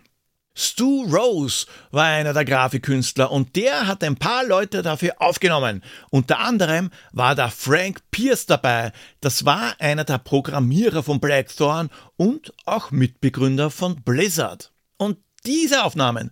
Stu 0.60 1.04
Rose 1.04 1.68
war 1.92 2.06
einer 2.06 2.34
der 2.34 2.44
Grafikkünstler 2.44 3.32
und 3.32 3.56
der 3.56 3.86
hat 3.86 4.04
ein 4.04 4.16
paar 4.16 4.44
Leute 4.44 4.82
dafür 4.82 5.14
aufgenommen. 5.20 5.84
Unter 6.10 6.40
anderem 6.40 6.90
war 7.12 7.36
da 7.36 7.50
Frank 7.50 8.02
Pierce 8.10 8.48
dabei. 8.48 8.92
Das 9.22 9.46
war 9.46 9.76
einer 9.78 10.04
der 10.04 10.18
Programmierer 10.18 11.04
von 11.04 11.20
Blackthorn 11.20 11.92
und 12.16 12.54
auch 12.66 12.90
Mitbegründer 12.90 13.70
von 13.70 14.02
Blizzard. 14.02 14.72
Und 14.98 15.20
diese 15.46 15.84
Aufnahmen, 15.84 16.32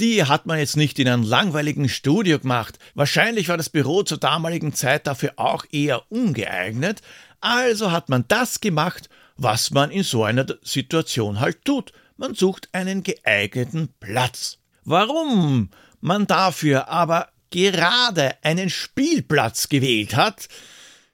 die 0.00 0.24
hat 0.24 0.46
man 0.46 0.58
jetzt 0.58 0.76
nicht 0.76 0.98
in 0.98 1.06
einem 1.06 1.22
langweiligen 1.22 1.88
Studio 1.88 2.40
gemacht. 2.40 2.76
Wahrscheinlich 2.96 3.48
war 3.48 3.56
das 3.56 3.70
Büro 3.70 4.02
zur 4.02 4.18
damaligen 4.18 4.74
Zeit 4.74 5.06
dafür 5.06 5.34
auch 5.36 5.64
eher 5.70 6.10
ungeeignet. 6.10 7.02
Also 7.40 7.92
hat 7.92 8.08
man 8.08 8.24
das 8.26 8.60
gemacht, 8.60 9.08
was 9.36 9.70
man 9.70 9.92
in 9.92 10.02
so 10.02 10.24
einer 10.24 10.46
Situation 10.64 11.38
halt 11.38 11.64
tut 11.64 11.92
man 12.20 12.34
sucht 12.34 12.68
einen 12.72 13.02
geeigneten 13.02 13.88
Platz. 13.98 14.58
Warum 14.84 15.70
man 16.00 16.26
dafür 16.26 16.88
aber 16.88 17.30
gerade 17.48 18.36
einen 18.44 18.68
Spielplatz 18.68 19.70
gewählt 19.70 20.14
hat, 20.14 20.48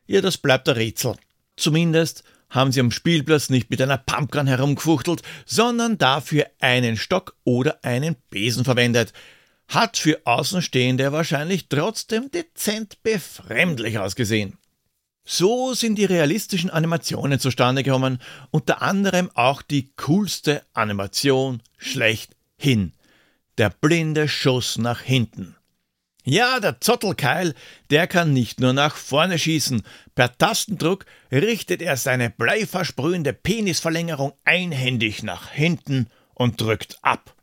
Ja, 0.08 0.20
das 0.20 0.36
bleibt 0.36 0.68
ein 0.68 0.76
Rätsel. 0.76 1.16
Zumindest 1.56 2.22
haben 2.50 2.70
sie 2.70 2.80
am 2.80 2.90
Spielplatz 2.92 3.50
nicht 3.50 3.70
mit 3.70 3.80
einer 3.82 3.98
Pumpgun 3.98 4.46
herumgefuchtelt, 4.46 5.22
sondern 5.46 5.98
dafür 5.98 6.46
einen 6.60 6.96
Stock 6.96 7.36
oder 7.44 7.84
einen 7.84 8.16
Besen 8.30 8.64
verwendet. 8.64 9.12
Hat 9.68 9.96
für 9.96 10.20
Außenstehende 10.24 11.10
wahrscheinlich 11.10 11.68
trotzdem 11.68 12.30
dezent 12.30 13.02
befremdlich 13.02 13.98
ausgesehen. 13.98 14.58
So 15.28 15.74
sind 15.74 15.96
die 15.96 16.04
realistischen 16.04 16.70
Animationen 16.70 17.40
zustande 17.40 17.82
gekommen, 17.82 18.20
unter 18.52 18.80
anderem 18.80 19.28
auch 19.34 19.60
die 19.60 19.90
coolste 19.96 20.62
Animation 20.72 21.62
schlechthin. 21.78 22.92
Der 23.58 23.70
blinde 23.70 24.28
Schuss 24.28 24.78
nach 24.78 25.00
hinten. 25.00 25.56
Ja, 26.22 26.60
der 26.60 26.80
Zottelkeil, 26.80 27.54
der 27.90 28.06
kann 28.06 28.32
nicht 28.32 28.60
nur 28.60 28.72
nach 28.72 28.94
vorne 28.94 29.38
schießen. 29.38 29.82
Per 30.14 30.38
Tastendruck 30.38 31.06
richtet 31.32 31.82
er 31.82 31.96
seine 31.96 32.30
bleiversprühende 32.30 33.32
Penisverlängerung 33.32 34.32
einhändig 34.44 35.24
nach 35.24 35.50
hinten 35.50 36.08
und 36.34 36.60
drückt 36.60 36.98
ab. 37.02 37.34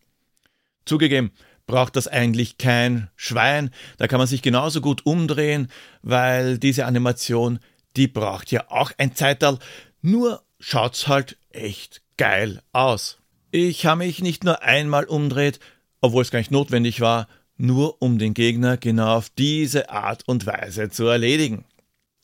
Zugegeben, 0.86 1.32
braucht 1.66 1.96
das 1.96 2.08
eigentlich 2.08 2.58
kein 2.58 3.10
Schwein, 3.16 3.72
da 3.98 4.08
kann 4.08 4.20
man 4.20 4.28
sich 4.28 4.42
genauso 4.42 4.82
gut 4.82 5.06
umdrehen, 5.06 5.70
weil 6.02 6.58
diese 6.58 6.86
Animation, 6.86 7.60
die 7.96 8.08
braucht 8.08 8.52
ja 8.52 8.70
auch 8.70 8.92
ein 8.98 9.16
Zeitalter, 9.16 9.64
nur 10.02 10.44
schaut's 10.60 11.08
halt 11.08 11.38
echt 11.50 12.02
geil 12.18 12.62
aus. 12.72 13.20
Ich 13.52 13.86
habe 13.86 14.00
mich 14.00 14.22
nicht 14.22 14.44
nur 14.44 14.64
einmal 14.64 15.06
umdreht, 15.06 15.60
obwohl 16.02 16.24
es 16.24 16.32
gar 16.32 16.40
nicht 16.40 16.52
notwendig 16.52 17.02
war, 17.02 17.28
nur 17.56 18.02
um 18.02 18.18
den 18.18 18.34
Gegner 18.34 18.78
genau 18.78 19.18
auf 19.18 19.30
diese 19.30 19.90
Art 19.90 20.28
und 20.28 20.46
Weise 20.46 20.90
zu 20.90 21.06
erledigen. 21.06 21.66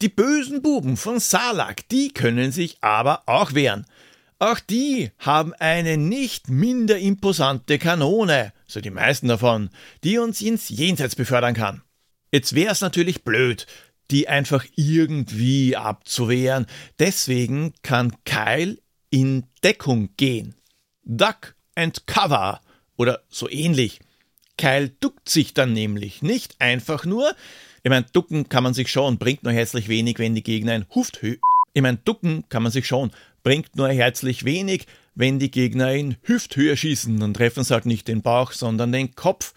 Die 0.01 0.09
bösen 0.09 0.61
Buben 0.61 0.97
von 0.97 1.19
Salak, 1.19 1.87
die 1.89 2.09
können 2.09 2.51
sich 2.51 2.77
aber 2.81 3.23
auch 3.25 3.53
wehren. 3.53 3.85
Auch 4.39 4.59
die 4.59 5.11
haben 5.17 5.53
eine 5.53 5.97
nicht 5.97 6.49
minder 6.49 6.97
imposante 6.97 7.77
Kanone, 7.77 8.53
so 8.65 8.79
die 8.79 8.89
meisten 8.89 9.27
davon, 9.27 9.69
die 10.05 10.17
uns 10.17 10.41
ins 10.41 10.69
Jenseits 10.69 11.15
befördern 11.15 11.53
kann. 11.53 11.81
Jetzt 12.31 12.55
wär's 12.55 12.79
natürlich 12.79 13.23
blöd, 13.23 13.67
die 14.11 14.27
einfach 14.27 14.65
irgendwie 14.75 15.75
abzuwehren. 15.75 16.65
Deswegen 16.99 17.73
kann 17.83 18.15
Kyle 18.25 18.77
in 19.09 19.45
Deckung 19.63 20.09
gehen. 20.17 20.55
Duck 21.03 21.55
and 21.75 22.05
Cover 22.07 22.61
oder 22.97 23.23
so 23.29 23.49
ähnlich. 23.49 23.99
Keil 24.57 24.91
duckt 24.99 25.29
sich 25.29 25.53
dann 25.53 25.73
nämlich 25.73 26.21
nicht 26.21 26.59
einfach 26.59 27.05
nur. 27.05 27.33
Ich 27.83 27.89
meine, 27.89 28.05
ducken 28.11 28.49
kann 28.49 28.63
man 28.63 28.73
sich 28.73 28.91
schon, 28.91 29.17
bringt 29.17 29.43
nur 29.43 29.53
herzlich 29.53 29.87
wenig, 29.87 30.19
wenn 30.19 30.35
die 30.35 30.43
Gegner 30.43 30.73
ein 30.73 30.85
Hufthö. 30.93 31.37
Ich 31.73 31.81
meine, 31.81 31.97
ducken 31.97 32.43
kann 32.49 32.63
man 32.63 32.71
sich 32.71 32.85
schon, 32.85 33.11
bringt 33.41 33.75
nur 33.77 33.89
herzlich 33.89 34.43
wenig, 34.43 34.85
wenn 35.15 35.39
die 35.39 35.51
Gegner 35.51 35.93
in 35.93 36.17
Hüfthöhe 36.23 36.75
schießen, 36.75 37.19
dann 37.19 37.33
treffen 37.33 37.63
sie 37.63 37.73
halt 37.73 37.85
nicht 37.85 38.07
den 38.07 38.21
Bauch, 38.21 38.51
sondern 38.51 38.91
den 38.91 39.15
Kopf. 39.15 39.53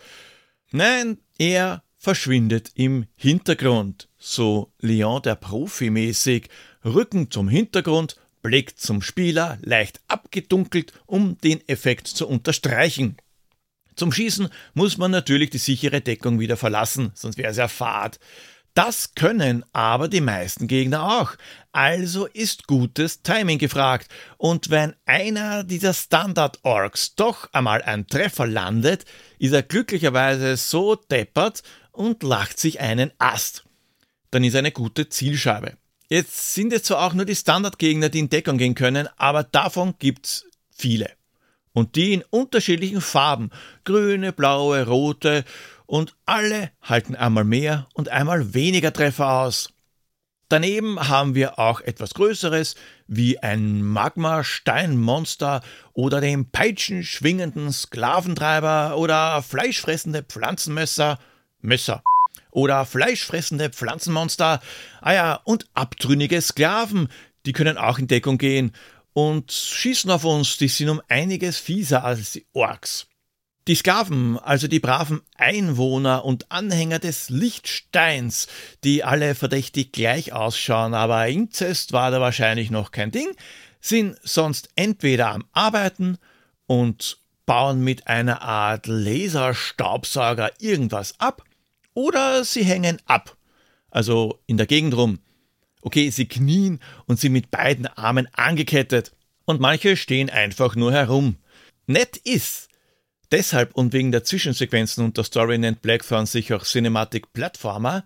Nein, 0.70 1.18
er 1.38 1.82
verschwindet 1.98 2.72
im 2.74 3.06
Hintergrund, 3.16 4.08
so 4.22 4.72
Leon 4.78 5.20
der 5.22 5.34
Profi 5.34 5.90
mäßig, 5.90 6.48
Rücken 6.84 7.30
zum 7.30 7.48
Hintergrund, 7.48 8.16
Blick 8.40 8.78
zum 8.78 9.02
Spieler, 9.02 9.58
leicht 9.62 10.00
abgedunkelt, 10.06 10.92
um 11.06 11.38
den 11.38 11.66
Effekt 11.68 12.06
zu 12.06 12.28
unterstreichen. 12.28 13.16
Zum 13.96 14.12
Schießen 14.12 14.48
muss 14.74 14.96
man 14.96 15.10
natürlich 15.10 15.50
die 15.50 15.58
sichere 15.58 16.00
Deckung 16.00 16.38
wieder 16.38 16.56
verlassen, 16.56 17.10
sonst 17.14 17.36
wäre 17.36 17.50
es 17.50 17.56
ja 17.56 17.68
fad. 17.68 18.18
Das 18.74 19.14
können 19.14 19.66
aber 19.72 20.08
die 20.08 20.22
meisten 20.22 20.66
Gegner 20.66 21.20
auch. 21.20 21.34
Also 21.72 22.26
ist 22.26 22.66
gutes 22.66 23.22
Timing 23.22 23.58
gefragt. 23.58 24.08
Und 24.38 24.70
wenn 24.70 24.94
einer 25.04 25.62
dieser 25.62 25.92
Standard-Orks 25.92 27.16
doch 27.16 27.52
einmal 27.52 27.82
ein 27.82 28.06
Treffer 28.06 28.46
landet, 28.46 29.04
ist 29.38 29.52
er 29.52 29.62
glücklicherweise 29.62 30.56
so 30.56 30.94
deppert 30.94 31.62
und 31.90 32.22
lacht 32.22 32.58
sich 32.58 32.80
einen 32.80 33.10
Ast. 33.18 33.64
Dann 34.32 34.42
ist 34.42 34.56
eine 34.56 34.72
gute 34.72 35.08
Zielscheibe. 35.08 35.74
Jetzt 36.08 36.54
sind 36.54 36.72
es 36.72 36.82
zwar 36.82 37.06
auch 37.06 37.14
nur 37.14 37.24
die 37.24 37.36
Standardgegner, 37.36 38.08
die 38.08 38.18
in 38.18 38.30
Deckung 38.30 38.58
gehen 38.58 38.74
können, 38.74 39.08
aber 39.16 39.44
davon 39.44 39.94
gibt's 39.98 40.44
viele 40.76 41.10
und 41.72 41.96
die 41.96 42.12
in 42.12 42.24
unterschiedlichen 42.30 43.00
Farben, 43.00 43.50
grüne, 43.84 44.32
blaue, 44.32 44.86
rote, 44.86 45.44
und 45.86 46.14
alle 46.24 46.70
halten 46.80 47.14
einmal 47.14 47.44
mehr 47.44 47.86
und 47.94 48.08
einmal 48.08 48.54
weniger 48.54 48.92
Treffer 48.92 49.40
aus. 49.40 49.72
Daneben 50.48 51.08
haben 51.08 51.34
wir 51.34 51.58
auch 51.58 51.80
etwas 51.80 52.14
Größeres, 52.14 52.76
wie 53.06 53.38
ein 53.38 53.82
Magma-Steinmonster 53.82 55.62
oder 55.92 56.20
den 56.20 56.50
peitschenschwingenden 56.50 57.72
Sklaventreiber 57.72 58.96
oder 58.96 59.42
fleischfressende 59.42 60.22
Pflanzenmesser, 60.22 61.18
Messer 61.60 62.02
oder 62.52 62.86
fleischfressende 62.86 63.70
Pflanzenmonster, 63.70 64.60
ah 65.00 65.12
ja, 65.12 65.40
und 65.42 65.66
abtrünnige 65.74 66.40
Sklaven, 66.40 67.08
die 67.44 67.52
können 67.52 67.76
auch 67.76 67.98
in 67.98 68.06
Deckung 68.06 68.38
gehen 68.38 68.72
und 69.12 69.50
schießen 69.50 70.10
auf 70.10 70.24
uns, 70.24 70.56
die 70.58 70.68
sind 70.68 70.88
um 70.88 71.02
einiges 71.08 71.58
fieser 71.58 72.04
als 72.04 72.32
die 72.32 72.46
Orks. 72.52 73.08
Die 73.68 73.74
Sklaven, 73.76 74.38
also 74.38 74.66
die 74.66 74.80
braven 74.80 75.22
Einwohner 75.36 76.24
und 76.24 76.50
Anhänger 76.50 76.98
des 76.98 77.30
Lichtsteins, 77.30 78.48
die 78.82 79.04
alle 79.04 79.36
verdächtig 79.36 79.92
gleich 79.92 80.32
ausschauen, 80.32 80.94
aber 80.94 81.28
Inzest 81.28 81.92
war 81.92 82.10
da 82.10 82.20
wahrscheinlich 82.20 82.70
noch 82.70 82.90
kein 82.90 83.12
Ding, 83.12 83.28
sind 83.80 84.18
sonst 84.22 84.70
entweder 84.74 85.30
am 85.30 85.44
Arbeiten 85.52 86.18
und 86.66 87.18
bauen 87.46 87.84
mit 87.84 88.08
einer 88.08 88.42
Art 88.42 88.86
Laserstaubsauger 88.88 90.50
irgendwas 90.60 91.14
ab, 91.20 91.44
oder 91.94 92.44
sie 92.44 92.64
hängen 92.64 92.98
ab, 93.06 93.36
also 93.90 94.40
in 94.46 94.56
der 94.56 94.66
Gegend 94.66 94.96
rum, 94.96 95.18
Okay, 95.82 96.10
sie 96.10 96.26
knien 96.26 96.78
und 97.06 97.18
sind 97.18 97.32
mit 97.32 97.50
beiden 97.50 97.86
Armen 97.86 98.28
angekettet. 98.32 99.12
Und 99.44 99.60
manche 99.60 99.96
stehen 99.96 100.30
einfach 100.30 100.76
nur 100.76 100.92
herum. 100.92 101.36
Nett 101.86 102.16
ist. 102.16 102.68
Deshalb 103.32 103.74
und 103.74 103.92
wegen 103.92 104.12
der 104.12 104.24
Zwischensequenzen 104.24 105.04
und 105.04 105.16
der 105.16 105.24
Story 105.24 105.58
nennt 105.58 105.82
Blackthorn 105.82 106.26
sich 106.26 106.52
auch 106.54 106.64
Cinematic 106.64 107.32
Platformer, 107.32 108.04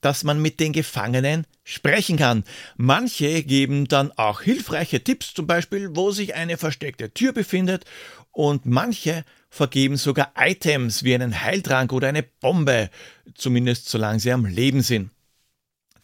dass 0.00 0.24
man 0.24 0.42
mit 0.42 0.58
den 0.58 0.72
Gefangenen 0.72 1.46
sprechen 1.62 2.16
kann. 2.16 2.42
Manche 2.76 3.44
geben 3.44 3.86
dann 3.86 4.10
auch 4.12 4.40
hilfreiche 4.40 5.04
Tipps, 5.04 5.32
zum 5.34 5.46
Beispiel, 5.46 5.90
wo 5.94 6.10
sich 6.10 6.34
eine 6.34 6.56
versteckte 6.56 7.12
Tür 7.12 7.32
befindet, 7.32 7.84
und 8.32 8.64
manche 8.66 9.24
vergeben 9.52 9.98
sogar 9.98 10.32
Items 10.34 11.04
wie 11.04 11.14
einen 11.14 11.42
Heiltrank 11.42 11.92
oder 11.92 12.08
eine 12.08 12.22
Bombe, 12.22 12.88
zumindest 13.34 13.86
solange 13.86 14.18
sie 14.18 14.32
am 14.32 14.46
Leben 14.46 14.80
sind. 14.80 15.10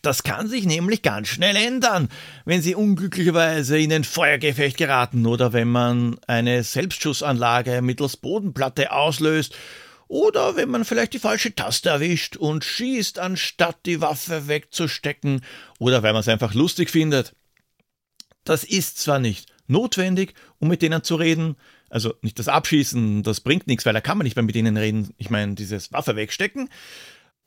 Das 0.03 0.23
kann 0.23 0.49
sich 0.49 0.67
nämlich 0.67 1.01
ganz 1.01 1.29
schnell 1.29 1.57
ändern, 1.57 2.09
wenn 2.45 2.63
Sie 2.63 2.77
unglücklicherweise 2.77 3.79
in 3.79 3.93
ein 3.93 4.05
Feuergefecht 4.05 4.77
geraten 4.77 5.27
oder 5.27 5.53
wenn 5.53 5.67
man 5.67 6.21
eine 6.27 6.63
Selbstschussanlage 6.63 7.83
mittels 7.83 8.19
Bodenplatte 8.19 8.93
auslöst 8.93 9.57
oder 10.07 10.55
wenn 10.57 10.69
man 10.69 10.85
vielleicht 10.85 11.15
die 11.15 11.19
falsche 11.19 11.55
Taste 11.55 11.89
erwischt 11.89 12.37
und 12.37 12.65
schießt, 12.65 13.19
anstatt 13.19 13.79
die 13.87 14.01
Waffe 14.01 14.47
wegzustecken 14.47 15.41
oder 15.79 16.03
weil 16.03 16.13
man 16.13 16.21
es 16.21 16.29
einfach 16.29 16.55
lustig 16.55 16.91
findet. 16.91 17.35
Das 18.45 18.63
ist 18.63 18.99
zwar 18.99 19.19
nicht 19.19 19.53
notwendig, 19.67 20.35
um 20.59 20.69
mit 20.69 20.83
denen 20.83 21.03
zu 21.03 21.17
reden, 21.17 21.57
also 21.89 22.15
nicht 22.23 22.39
das 22.39 22.49
Abschießen, 22.49 23.23
das 23.23 23.41
bringt 23.41 23.67
nichts, 23.67 23.87
weil 23.87 23.95
da 23.95 24.01
kann 24.01 24.19
man 24.19 24.25
nicht 24.25 24.37
mehr 24.37 24.45
mit 24.45 24.57
ihnen 24.57 24.77
reden, 24.77 25.15
ich 25.17 25.31
meine 25.31 25.55
dieses 25.55 25.93
Waffe 25.93 26.17
wegstecken, 26.17 26.69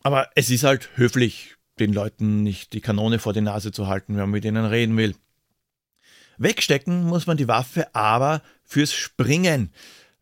aber 0.03 0.29
es 0.35 0.49
ist 0.49 0.63
halt 0.63 0.89
höflich 0.95 1.55
den 1.79 1.93
Leuten 1.93 2.43
nicht 2.43 2.73
die 2.73 2.81
Kanone 2.81 3.19
vor 3.19 3.33
die 3.33 3.41
Nase 3.41 3.71
zu 3.71 3.87
halten, 3.87 4.13
wenn 4.13 4.21
man 4.21 4.31
mit 4.31 4.45
ihnen 4.45 4.65
reden 4.65 4.97
will. 4.97 5.15
Wegstecken 6.37 7.03
muss 7.03 7.27
man 7.27 7.37
die 7.37 7.47
Waffe 7.47 7.93
aber 7.93 8.41
fürs 8.63 8.93
Springen, 8.93 9.71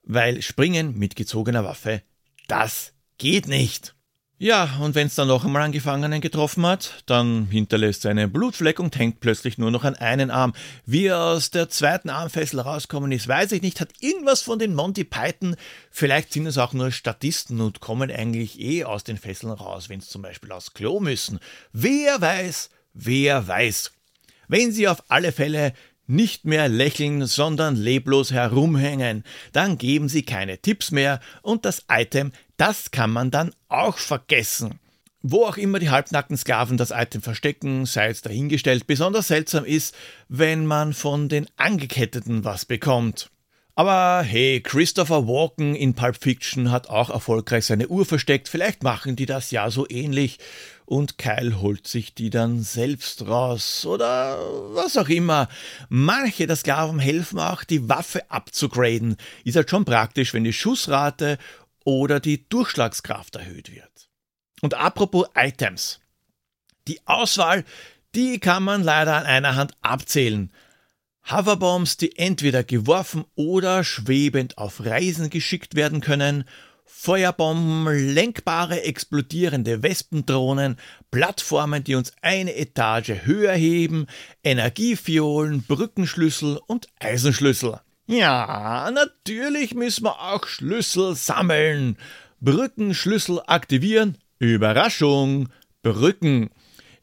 weil 0.04 0.42
Springen 0.42 0.98
mit 0.98 1.16
gezogener 1.16 1.64
Waffe, 1.64 2.02
das 2.48 2.94
geht 3.18 3.48
nicht. 3.48 3.96
Ja, 4.42 4.78
und 4.80 4.96
wenn 4.96 5.08
es 5.08 5.16
dann 5.16 5.28
noch 5.28 5.44
einmal 5.44 5.64
einen 5.64 5.74
Gefangenen 5.74 6.22
getroffen 6.22 6.66
hat, 6.66 7.04
dann 7.08 7.48
hinterlässt 7.48 8.06
er 8.06 8.12
einen 8.12 8.32
Blutfleck 8.32 8.80
und 8.80 8.98
hängt 8.98 9.20
plötzlich 9.20 9.58
nur 9.58 9.70
noch 9.70 9.84
an 9.84 9.96
einen 9.96 10.32
Arm. 10.32 10.54
Wie 10.86 11.08
er 11.08 11.22
aus 11.22 11.52
der 11.52 11.68
zweiten 11.68 12.10
Armfessel 12.10 12.62
rauskommen 12.62 13.12
ist, 13.12 13.28
weiß 13.28 13.52
ich 13.52 13.62
nicht. 13.62 13.82
Hat 13.82 13.90
irgendwas 14.00 14.42
von 14.42 14.58
den 14.58 14.76
Monty 14.76 15.04
Python. 15.04 15.58
Vielleicht 15.92 16.32
sind 16.32 16.46
es 16.46 16.58
auch 16.58 16.72
nur 16.72 16.94
Statisten 16.94 17.60
und 17.60 17.82
kommen 17.82 18.10
eigentlich 18.10 18.62
eh 18.62 18.86
aus 18.86 19.04
den 19.04 19.18
Fesseln 19.18 19.52
raus, 19.52 19.90
wenn 19.90 20.00
sie 20.00 20.08
zum 20.08 20.22
Beispiel 20.22 20.54
aufs 20.54 20.74
Klo 20.74 21.02
müssen. 21.02 21.40
Wer 21.74 22.22
weiß, 22.22 22.70
wer 22.94 23.46
weiß. 23.46 23.92
Wenn 24.48 24.72
sie 24.72 24.88
auf 24.88 25.04
alle 25.10 25.34
Fälle 25.34 25.74
nicht 26.10 26.46
mehr 26.46 26.68
lächeln, 26.68 27.26
sondern 27.26 27.76
leblos 27.76 28.32
herumhängen, 28.32 29.24
dann 29.54 29.78
geben 29.78 30.10
sie 30.10 30.24
keine 30.24 30.58
Tipps 30.58 30.92
mehr 30.92 31.20
und 31.42 31.66
das 31.66 31.86
Item 31.90 32.32
das 32.60 32.92
kann 32.92 33.10
man 33.10 33.32
dann 33.32 33.54
auch 33.70 33.98
vergessen. 33.98 34.80
Wo 35.22 35.46
auch 35.46 35.58
immer 35.58 35.80
die 35.80 35.90
halbnackten 35.90 36.38
Sklaven 36.38 36.76
das 36.76 36.92
Item 36.92 37.22
verstecken, 37.22 37.86
sei 37.86 38.10
es 38.10 38.22
dahingestellt, 38.22 38.86
besonders 38.86 39.30
seltsam 39.30 39.64
ist, 39.64 39.96
wenn 40.28 40.66
man 40.66 40.94
von 40.94 41.30
den 41.30 41.48
Angeketteten 41.56 42.44
was 42.44 42.66
bekommt. 42.66 43.32
Aber 43.80 44.24
hey, 44.24 44.60
Christopher 44.60 45.26
Walken 45.26 45.74
in 45.74 45.94
Pulp 45.94 46.18
Fiction 46.18 46.70
hat 46.70 46.90
auch 46.90 47.10
erfolgreich 47.10 47.66
seine 47.66 47.88
Uhr 47.88 48.06
versteckt. 48.06 48.50
Vielleicht 48.50 48.84
machen 48.84 49.16
die 49.16 49.26
das 49.26 49.52
ja 49.52 49.72
so 49.72 49.88
ähnlich 49.90 50.38
und 50.86 51.18
Kyle 51.18 51.62
holt 51.62 51.88
sich 51.88 52.14
die 52.14 52.30
dann 52.30 52.62
selbst 52.62 53.26
raus 53.26 53.86
oder 53.86 54.38
was 54.74 54.98
auch 54.98 55.08
immer. 55.08 55.48
Manche 55.88 56.46
der 56.46 56.58
Sklaven 56.58 57.00
helfen 57.00 57.40
auch, 57.40 57.64
die 57.64 57.88
Waffe 57.88 58.30
abzugraden. 58.30 59.16
Ist 59.46 59.56
halt 59.56 59.70
schon 59.70 59.86
praktisch, 59.86 60.34
wenn 60.34 60.44
die 60.44 60.52
Schussrate 60.52 61.38
oder 61.86 62.20
die 62.20 62.50
Durchschlagskraft 62.50 63.38
erhöht 63.38 63.74
wird. 63.74 64.10
Und 64.60 64.74
apropos 64.74 65.30
Items. 65.36 66.02
Die 66.90 67.00
Auswahl, 67.08 67.64
die 68.14 68.40
kann 68.40 68.64
man 68.64 68.84
leider 68.84 69.16
an 69.16 69.26
einer 69.26 69.56
Hand 69.56 69.72
abzählen. 69.82 70.52
Hoverbombs, 71.32 71.98
die 71.98 72.18
entweder 72.18 72.64
geworfen 72.64 73.24
oder 73.36 73.84
schwebend 73.84 74.58
auf 74.58 74.84
Reisen 74.84 75.30
geschickt 75.30 75.76
werden 75.76 76.02
können, 76.02 76.46
Feuerbomben, 76.86 78.14
lenkbare 78.14 78.82
explodierende 78.84 79.84
Wespendrohnen, 79.84 80.78
Plattformen, 81.12 81.84
die 81.84 81.96
uns 81.96 82.14
eine 82.22 82.56
Etage 82.56 83.26
höher 83.26 83.54
heben, 83.54 84.08
Energiefiolen, 84.44 85.62
Brückenschlüssel 85.64 86.60
und 86.66 86.88
Eisenschlüssel. 87.00 87.80
Ja, 88.08 88.90
natürlich 88.92 89.76
müssen 89.76 90.06
wir 90.06 90.20
auch 90.20 90.48
Schlüssel 90.48 91.16
sammeln. 91.16 91.98
Brückenschlüssel 92.42 93.40
aktivieren. 93.46 94.18
Überraschung. 94.40 95.50
Brücken. 95.84 96.50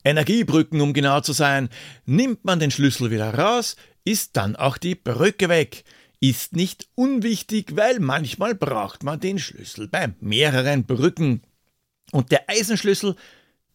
Energiebrücken, 0.05 0.81
um 0.81 0.93
genau 0.93 1.21
zu 1.21 1.33
sein. 1.33 1.69
Nimmt 2.05 2.45
man 2.45 2.59
den 2.59 2.71
Schlüssel 2.71 3.11
wieder 3.11 3.33
raus, 3.33 3.77
ist 4.07 4.37
dann 4.37 4.57
auch 4.57 4.79
die 4.79 4.95
Brücke 4.95 5.51
weg. 5.51 5.85
Ist 6.21 6.57
nicht 6.57 6.89
unwichtig, 6.95 7.77
weil 7.77 8.01
manchmal 8.01 8.55
braucht 8.55 9.03
man 9.03 9.21
den 9.21 9.39
Schlüssel 9.39 9.89
bei 9.89 10.15
mehreren 10.21 10.87
Brücken. 10.87 11.43
Und 12.13 12.31
der 12.31 12.49
Eisenschlüssel, 12.49 13.17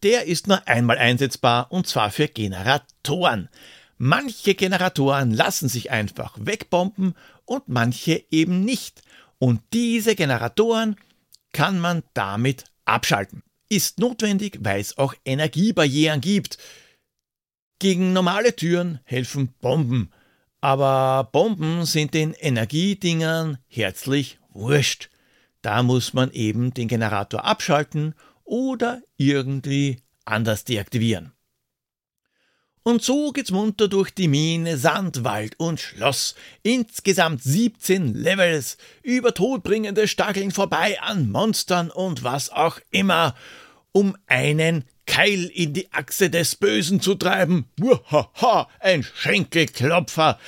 der 0.02 0.24
ist 0.24 0.48
nur 0.48 0.66
einmal 0.66 0.98
einsetzbar 0.98 1.70
und 1.70 1.86
zwar 1.86 2.10
für 2.10 2.26
Generatoren. 2.26 3.48
Manche 3.98 4.54
Generatoren 4.54 5.32
lassen 5.32 5.68
sich 5.68 5.92
einfach 5.92 6.36
wegbomben 6.40 7.14
und 7.44 7.68
manche 7.68 8.24
eben 8.30 8.64
nicht. 8.64 9.02
Und 9.38 9.60
diese 9.72 10.16
Generatoren 10.16 10.96
kann 11.52 11.78
man 11.78 12.02
damit 12.14 12.64
abschalten. 12.84 13.42
Ist 13.68 14.00
notwendig, 14.00 14.58
weil 14.62 14.80
es 14.80 14.98
auch 14.98 15.14
Energiebarrieren 15.24 16.20
gibt. 16.20 16.58
Gegen 17.78 18.12
normale 18.12 18.56
Türen 18.56 19.00
helfen 19.04 19.48
Bomben. 19.60 20.10
Aber 20.62 21.28
Bomben 21.32 21.84
sind 21.86 22.14
den 22.14 22.34
Energiedingern 22.34 23.58
herzlich 23.66 24.38
wurscht. 24.50 25.10
Da 25.60 25.82
muss 25.82 26.14
man 26.14 26.30
eben 26.30 26.72
den 26.72 26.86
Generator 26.86 27.44
abschalten 27.44 28.14
oder 28.44 29.02
irgendwie 29.16 30.02
anders 30.24 30.64
deaktivieren. 30.64 31.32
Und 32.84 33.02
so 33.02 33.32
geht's 33.32 33.50
munter 33.50 33.88
durch 33.88 34.12
die 34.12 34.28
Mine, 34.28 34.76
Sand, 34.76 35.24
Wald 35.24 35.58
und 35.58 35.80
Schloss. 35.80 36.36
Insgesamt 36.62 37.42
17 37.42 38.14
Levels, 38.14 38.76
über 39.02 39.34
todbringende 39.34 40.06
Stacheln 40.06 40.52
vorbei 40.52 41.00
an 41.00 41.28
Monstern 41.30 41.90
und 41.90 42.22
was 42.22 42.50
auch 42.50 42.78
immer, 42.92 43.34
um 43.90 44.16
einen 44.26 44.84
Keil 45.12 45.44
in 45.52 45.74
die 45.74 45.92
Achse 45.92 46.30
des 46.30 46.56
Bösen 46.56 47.02
zu 47.02 47.14
treiben. 47.14 47.66
Uhaha, 47.78 48.66
ein 48.80 49.02
Schenkelklopfer. 49.02 50.38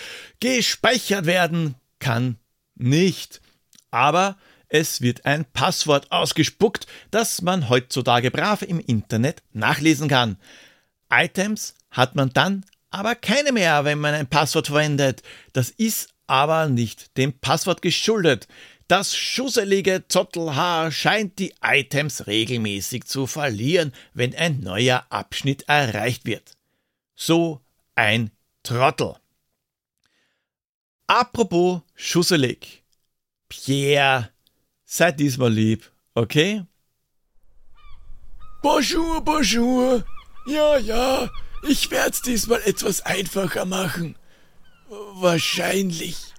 Gespeichert 0.40 1.26
werden 1.26 1.74
kann 1.98 2.38
nicht. 2.74 3.42
Aber 3.90 4.38
es 4.70 5.02
wird 5.02 5.26
ein 5.26 5.44
Passwort 5.44 6.10
ausgespuckt, 6.10 6.86
das 7.10 7.42
man 7.42 7.68
heutzutage 7.68 8.30
brav 8.30 8.62
im 8.62 8.80
Internet 8.80 9.42
nachlesen 9.52 10.08
kann. 10.08 10.38
Items 11.12 11.74
hat 11.90 12.14
man 12.14 12.30
dann 12.30 12.64
aber 12.88 13.16
keine 13.16 13.52
mehr, 13.52 13.84
wenn 13.84 13.98
man 13.98 14.14
ein 14.14 14.28
Passwort 14.28 14.68
verwendet. 14.68 15.22
Das 15.52 15.68
ist 15.68 16.08
aber 16.26 16.68
nicht 16.68 17.18
dem 17.18 17.38
Passwort 17.38 17.82
geschuldet. 17.82 18.48
Das 18.86 19.16
schusselige 19.16 20.04
Zottelhaar 20.08 20.92
scheint 20.92 21.38
die 21.38 21.54
Items 21.62 22.26
regelmäßig 22.26 23.04
zu 23.04 23.26
verlieren, 23.26 23.92
wenn 24.12 24.34
ein 24.34 24.60
neuer 24.60 25.06
Abschnitt 25.08 25.62
erreicht 25.68 26.26
wird. 26.26 26.56
So 27.14 27.62
ein 27.94 28.30
Trottel. 28.62 29.14
Apropos 31.06 31.80
schusselig. 31.94 32.84
Pierre, 33.48 34.30
sei 34.84 35.12
diesmal 35.12 35.52
lieb, 35.52 35.90
okay? 36.14 36.64
Bonjour, 38.62 39.22
bonjour. 39.22 40.04
Ja, 40.46 40.76
ja, 40.76 41.30
ich 41.68 41.90
werd's 41.90 42.20
diesmal 42.20 42.60
etwas 42.62 43.00
einfacher 43.00 43.64
machen. 43.64 44.16
Wahrscheinlich. 44.88 46.33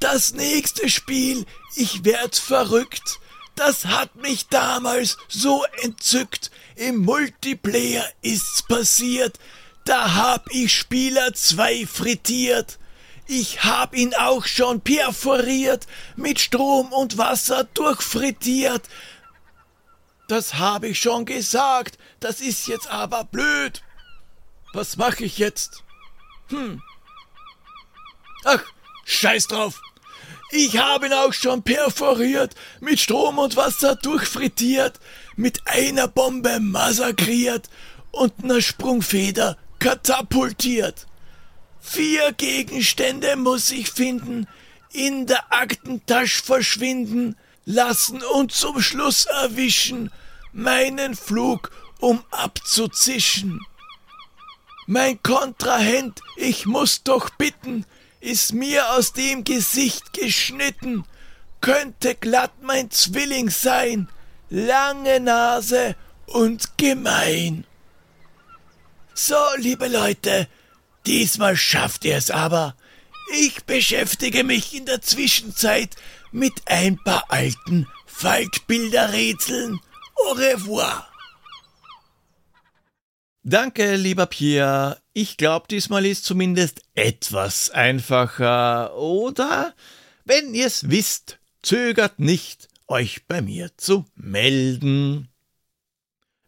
Das 0.00 0.34
nächste 0.34 0.88
Spiel, 0.88 1.46
ich 1.74 2.04
werd 2.04 2.36
verrückt. 2.36 3.18
Das 3.54 3.86
hat 3.86 4.16
mich 4.16 4.48
damals 4.48 5.16
so 5.28 5.64
entzückt. 5.82 6.50
Im 6.74 6.98
Multiplayer 6.98 8.06
ist's 8.20 8.62
passiert. 8.62 9.38
Da 9.86 10.14
hab 10.14 10.50
ich 10.50 10.74
Spieler 10.74 11.32
2 11.32 11.86
frittiert. 11.86 12.78
Ich 13.26 13.64
hab 13.64 13.94
ihn 13.94 14.14
auch 14.14 14.44
schon 14.46 14.80
perforiert, 14.82 15.86
mit 16.14 16.38
Strom 16.38 16.92
und 16.92 17.18
Wasser 17.18 17.64
durchfrittiert. 17.64 18.88
Das 20.28 20.54
hab 20.54 20.84
ich 20.84 21.00
schon 21.00 21.24
gesagt, 21.24 21.98
das 22.20 22.40
ist 22.40 22.66
jetzt 22.68 22.88
aber 22.88 23.24
blöd. 23.24 23.82
Was 24.72 24.96
mach 24.96 25.18
ich 25.20 25.38
jetzt? 25.38 25.82
Hm. 26.48 26.82
Ach, 28.44 28.62
scheiß 29.06 29.46
drauf. 29.46 29.80
Ich 30.50 30.78
habe 30.78 31.06
ihn 31.06 31.12
auch 31.12 31.32
schon 31.32 31.62
perforiert, 31.62 32.54
mit 32.80 33.00
Strom 33.00 33.38
und 33.38 33.56
Wasser 33.56 33.96
durchfrittiert, 33.96 35.00
mit 35.36 35.66
einer 35.66 36.06
Bombe 36.06 36.60
massakriert 36.60 37.68
und 38.12 38.44
ner 38.44 38.60
Sprungfeder 38.60 39.56
katapultiert. 39.78 41.06
Vier 41.80 42.32
Gegenstände 42.32 43.36
muss 43.36 43.70
ich 43.70 43.90
finden, 43.90 44.46
in 44.92 45.26
der 45.26 45.52
Aktentasche 45.52 46.42
verschwinden, 46.42 47.36
lassen 47.64 48.22
und 48.22 48.52
zum 48.52 48.80
Schluss 48.80 49.26
erwischen, 49.26 50.10
meinen 50.52 51.14
Flug, 51.14 51.70
um 51.98 52.22
abzuzischen. 52.30 53.60
Mein 54.86 55.20
Kontrahent, 55.22 56.20
ich 56.36 56.66
muss 56.66 57.02
doch 57.02 57.30
bitten, 57.30 57.84
ist 58.20 58.52
mir 58.52 58.92
aus 58.92 59.12
dem 59.12 59.44
Gesicht 59.44 60.12
geschnitten, 60.12 61.04
könnte 61.60 62.14
glatt 62.14 62.52
mein 62.62 62.90
Zwilling 62.90 63.50
sein, 63.50 64.08
lange 64.50 65.20
Nase 65.20 65.96
und 66.26 66.76
gemein. 66.78 67.64
So, 69.14 69.36
liebe 69.56 69.88
Leute, 69.88 70.48
diesmal 71.06 71.56
schafft 71.56 72.04
ihr 72.04 72.16
es 72.16 72.30
aber. 72.30 72.76
Ich 73.32 73.64
beschäftige 73.64 74.44
mich 74.44 74.74
in 74.74 74.86
der 74.86 75.00
Zwischenzeit 75.02 75.96
mit 76.32 76.52
ein 76.66 76.98
paar 77.02 77.24
alten 77.28 77.88
Faltbilderrätseln. 78.06 79.80
Au 80.16 80.32
revoir. 80.32 81.08
Danke, 83.42 83.96
lieber 83.96 84.26
Pierre. 84.26 85.00
Ich 85.18 85.38
glaube, 85.38 85.64
diesmal 85.70 86.04
ist 86.04 86.26
zumindest 86.26 86.82
etwas 86.94 87.70
einfacher, 87.70 88.94
oder? 88.98 89.72
Wenn 90.26 90.52
ihr's 90.52 90.90
wisst, 90.90 91.38
zögert 91.62 92.18
nicht, 92.18 92.68
euch 92.86 93.26
bei 93.26 93.40
mir 93.40 93.70
zu 93.78 94.04
melden. 94.14 95.28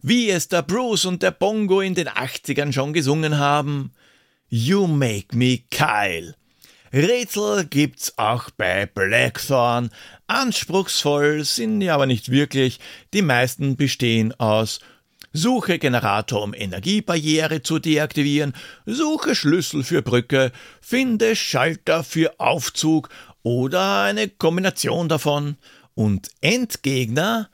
Wie 0.03 0.29
es 0.29 0.49
der 0.49 0.61
Bruce 0.61 1.07
und 1.07 1.23
der 1.23 1.31
Bongo 1.31 1.81
in 1.81 1.95
den 1.95 2.09
80ern 2.09 2.75
schon 2.75 2.93
gesungen 2.93 3.39
haben. 3.39 3.95
You 4.51 4.87
make 4.87 5.35
me 5.35 5.61
Kyle. 5.71 6.35
Rätsel 6.93 7.65
gibt's 7.65 8.19
auch 8.19 8.51
bei 8.51 8.85
Blackthorn. 8.85 9.89
Anspruchsvoll 10.27 11.43
sind 11.43 11.81
die 11.81 11.89
aber 11.89 12.05
nicht 12.05 12.31
wirklich. 12.31 12.81
Die 13.15 13.23
meisten 13.23 13.77
bestehen 13.77 14.39
aus 14.39 14.81
Suche 15.33 15.79
Generator, 15.79 16.43
um 16.43 16.55
Energiebarriere 16.55 17.63
zu 17.63 17.79
deaktivieren, 17.79 18.55
suche 18.87 19.35
Schlüssel 19.35 19.85
für 19.85 20.03
Brücke, 20.03 20.53
finde 20.81 21.37
Schalter 21.37 22.03
für 22.03 22.41
Aufzug 22.41 23.11
oder 23.43 24.03
eine 24.03 24.29
Kombination 24.29 25.09
davon. 25.09 25.57
Und 25.95 26.31
Endgegner, 26.41 27.51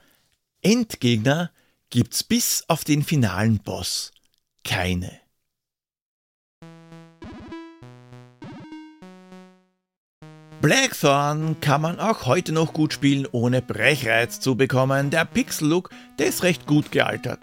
Endgegner 0.61 1.51
gibt's 1.89 2.23
bis 2.23 2.63
auf 2.67 2.83
den 2.83 3.03
finalen 3.03 3.59
Boss 3.59 4.11
keine. 4.63 5.11
Blackthorn 10.61 11.59
kann 11.61 11.81
man 11.81 11.99
auch 11.99 12.25
heute 12.25 12.51
noch 12.51 12.73
gut 12.73 12.91
spielen, 12.91 13.27
ohne 13.31 13.61
Brechreiz 13.61 14.39
zu 14.39 14.55
bekommen. 14.55 15.11
Der 15.11 15.25
Pixel-Look, 15.25 15.91
der 16.17 16.27
ist 16.27 16.41
recht 16.41 16.65
gut 16.65 16.91
gealtert. 16.91 17.39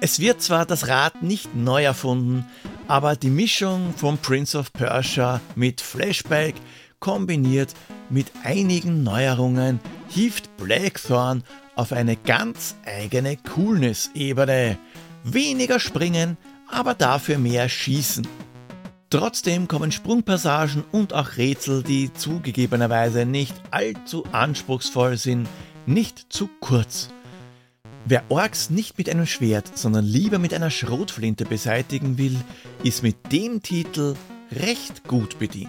Es 0.00 0.20
wird 0.20 0.40
zwar 0.40 0.64
das 0.64 0.86
Rad 0.86 1.22
nicht 1.22 1.56
neu 1.56 1.82
erfunden, 1.82 2.46
aber 2.86 3.16
die 3.16 3.30
Mischung 3.30 3.92
von 3.96 4.16
Prince 4.16 4.56
of 4.56 4.72
Persia 4.72 5.40
mit 5.56 5.80
Flashback 5.80 6.54
kombiniert 7.00 7.74
mit 8.08 8.30
einigen 8.44 9.02
Neuerungen 9.02 9.80
hieft 10.08 10.56
Blackthorn 10.56 11.42
auf 11.74 11.92
eine 11.92 12.14
ganz 12.14 12.76
eigene 12.86 13.36
Coolness-Ebene. 13.38 14.78
Weniger 15.24 15.80
springen, 15.80 16.36
aber 16.70 16.94
dafür 16.94 17.38
mehr 17.38 17.68
schießen. 17.68 18.26
Trotzdem 19.10 19.66
kommen 19.66 19.90
Sprungpassagen 19.90 20.84
und 20.92 21.12
auch 21.12 21.36
Rätsel, 21.38 21.82
die 21.82 22.12
zugegebenerweise 22.12 23.26
nicht 23.26 23.54
allzu 23.72 24.24
anspruchsvoll 24.30 25.16
sind, 25.16 25.48
nicht 25.86 26.26
zu 26.32 26.48
kurz. 26.60 27.08
Wer 28.10 28.24
Orks 28.30 28.70
nicht 28.70 28.96
mit 28.96 29.10
einem 29.10 29.26
Schwert, 29.26 29.76
sondern 29.76 30.02
lieber 30.02 30.38
mit 30.38 30.54
einer 30.54 30.70
Schrotflinte 30.70 31.44
beseitigen 31.44 32.16
will, 32.16 32.42
ist 32.82 33.02
mit 33.02 33.30
dem 33.30 33.62
Titel 33.62 34.16
recht 34.50 35.04
gut 35.04 35.38
bedient. 35.38 35.68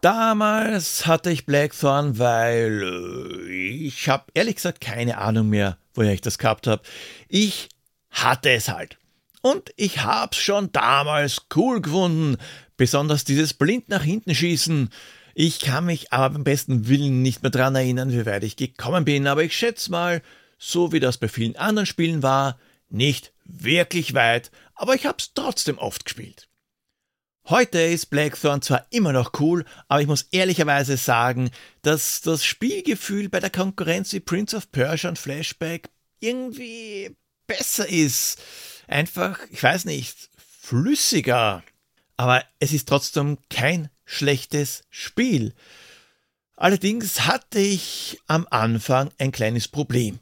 Damals 0.00 1.06
hatte 1.06 1.30
ich 1.30 1.44
Blackthorn, 1.44 2.18
weil 2.18 2.82
äh, 2.82 3.50
ich 3.50 4.08
habe 4.08 4.24
ehrlich 4.32 4.54
gesagt 4.54 4.80
keine 4.80 5.18
Ahnung 5.18 5.50
mehr, 5.50 5.76
woher 5.92 6.14
ich 6.14 6.22
das 6.22 6.38
gehabt 6.38 6.66
habe. 6.66 6.80
Ich 7.28 7.68
hatte 8.10 8.48
es 8.48 8.70
halt. 8.70 8.96
Und 9.42 9.74
ich 9.76 10.04
hab's 10.04 10.38
schon 10.38 10.72
damals 10.72 11.42
cool 11.54 11.82
gefunden, 11.82 12.38
besonders 12.78 13.24
dieses 13.24 13.52
blind 13.52 13.90
nach 13.90 14.04
hinten 14.04 14.34
schießen. 14.34 14.88
Ich 15.34 15.60
kann 15.60 15.86
mich 15.86 16.12
aber 16.12 16.34
beim 16.34 16.44
besten 16.44 16.88
Willen 16.88 17.22
nicht 17.22 17.42
mehr 17.42 17.50
dran 17.50 17.74
erinnern, 17.74 18.12
wie 18.12 18.26
weit 18.26 18.44
ich 18.44 18.56
gekommen 18.56 19.04
bin, 19.04 19.26
aber 19.26 19.44
ich 19.44 19.56
schätze 19.56 19.90
mal, 19.90 20.22
so 20.58 20.92
wie 20.92 21.00
das 21.00 21.18
bei 21.18 21.28
vielen 21.28 21.56
anderen 21.56 21.86
Spielen 21.86 22.22
war, 22.22 22.58
nicht 22.88 23.32
wirklich 23.44 24.14
weit, 24.14 24.50
aber 24.74 24.94
ich 24.94 25.06
hab's 25.06 25.32
trotzdem 25.34 25.78
oft 25.78 26.04
gespielt. 26.04 26.48
Heute 27.48 27.80
ist 27.80 28.06
Blackthorn 28.10 28.62
zwar 28.62 28.86
immer 28.90 29.12
noch 29.12 29.32
cool, 29.40 29.64
aber 29.88 30.00
ich 30.00 30.06
muss 30.06 30.28
ehrlicherweise 30.30 30.96
sagen, 30.96 31.50
dass 31.82 32.20
das 32.20 32.44
Spielgefühl 32.44 33.28
bei 33.28 33.40
der 33.40 33.50
Konkurrenz 33.50 34.12
wie 34.12 34.20
Prince 34.20 34.56
of 34.56 34.70
Persia 34.70 35.08
und 35.08 35.18
Flashback 35.18 35.88
irgendwie 36.20 37.16
besser 37.46 37.88
ist. 37.88 38.40
Einfach, 38.86 39.40
ich 39.50 39.62
weiß 39.62 39.86
nicht, 39.86 40.30
flüssiger. 40.62 41.64
Aber 42.16 42.44
es 42.60 42.72
ist 42.72 42.88
trotzdem 42.88 43.38
kein 43.48 43.88
schlechtes 44.10 44.82
Spiel. 44.90 45.54
Allerdings 46.56 47.26
hatte 47.26 47.60
ich 47.60 48.18
am 48.26 48.46
Anfang 48.50 49.10
ein 49.18 49.32
kleines 49.32 49.68
Problem. 49.68 50.18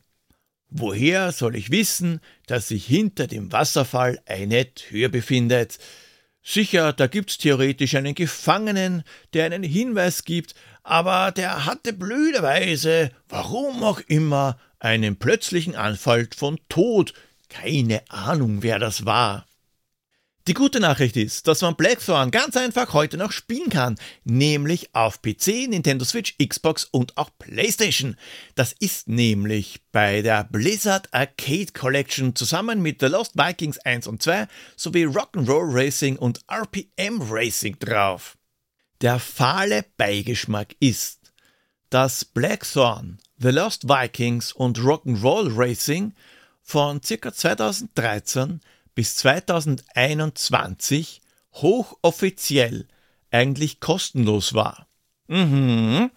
Woher 0.68 1.32
soll 1.32 1.56
ich 1.56 1.70
wissen, 1.70 2.20
dass 2.46 2.68
sich 2.68 2.86
hinter 2.86 3.26
dem 3.26 3.50
Wasserfall 3.50 4.20
eine 4.26 4.72
Tür 4.74 5.08
befindet? 5.08 5.78
Sicher, 6.42 6.92
da 6.92 7.06
gibt's 7.06 7.38
theoretisch 7.38 7.94
einen 7.94 8.14
Gefangenen, 8.14 9.02
der 9.32 9.46
einen 9.46 9.62
Hinweis 9.62 10.24
gibt, 10.24 10.54
aber 10.82 11.32
der 11.32 11.64
hatte 11.64 11.92
blöderweise, 11.94 13.10
warum 13.28 13.82
auch 13.82 14.00
immer, 14.06 14.58
einen 14.78 15.16
plötzlichen 15.16 15.74
Anfall 15.74 16.28
von 16.36 16.60
Tod. 16.68 17.14
Keine 17.48 18.02
Ahnung, 18.10 18.62
wer 18.62 18.78
das 18.78 19.06
war. 19.06 19.47
Die 20.48 20.54
gute 20.54 20.80
Nachricht 20.80 21.18
ist, 21.18 21.46
dass 21.46 21.60
man 21.60 21.76
Blackthorn 21.76 22.30
ganz 22.30 22.56
einfach 22.56 22.94
heute 22.94 23.18
noch 23.18 23.32
spielen 23.32 23.68
kann, 23.68 23.96
nämlich 24.24 24.94
auf 24.94 25.20
PC, 25.20 25.68
Nintendo 25.68 26.06
Switch, 26.06 26.36
Xbox 26.38 26.84
und 26.84 27.18
auch 27.18 27.28
PlayStation. 27.38 28.16
Das 28.54 28.72
ist 28.72 29.08
nämlich 29.08 29.82
bei 29.92 30.22
der 30.22 30.44
Blizzard 30.44 31.12
Arcade 31.12 31.72
Collection 31.74 32.34
zusammen 32.34 32.80
mit 32.80 33.00
The 33.00 33.08
Lost 33.08 33.36
Vikings 33.36 33.78
1 33.80 34.06
und 34.06 34.22
2 34.22 34.48
sowie 34.74 35.04
Rock'n'Roll 35.04 35.68
Racing 35.70 36.16
und 36.16 36.40
RPM 36.50 37.20
Racing 37.20 37.78
drauf. 37.78 38.38
Der 39.02 39.18
fahle 39.18 39.84
Beigeschmack 39.98 40.74
ist, 40.80 41.30
dass 41.90 42.24
Blackthorn, 42.24 43.18
The 43.36 43.50
Lost 43.50 43.86
Vikings 43.86 44.52
und 44.52 44.78
Rock'n'Roll 44.78 45.52
Racing 45.54 46.14
von 46.62 47.02
ca. 47.02 47.34
2013 47.34 48.62
bis 48.98 49.14
2021 49.14 51.22
hochoffiziell 51.52 52.88
eigentlich 53.30 53.78
kostenlos 53.78 54.54
war. 54.54 54.88
Mhm. 55.28 56.10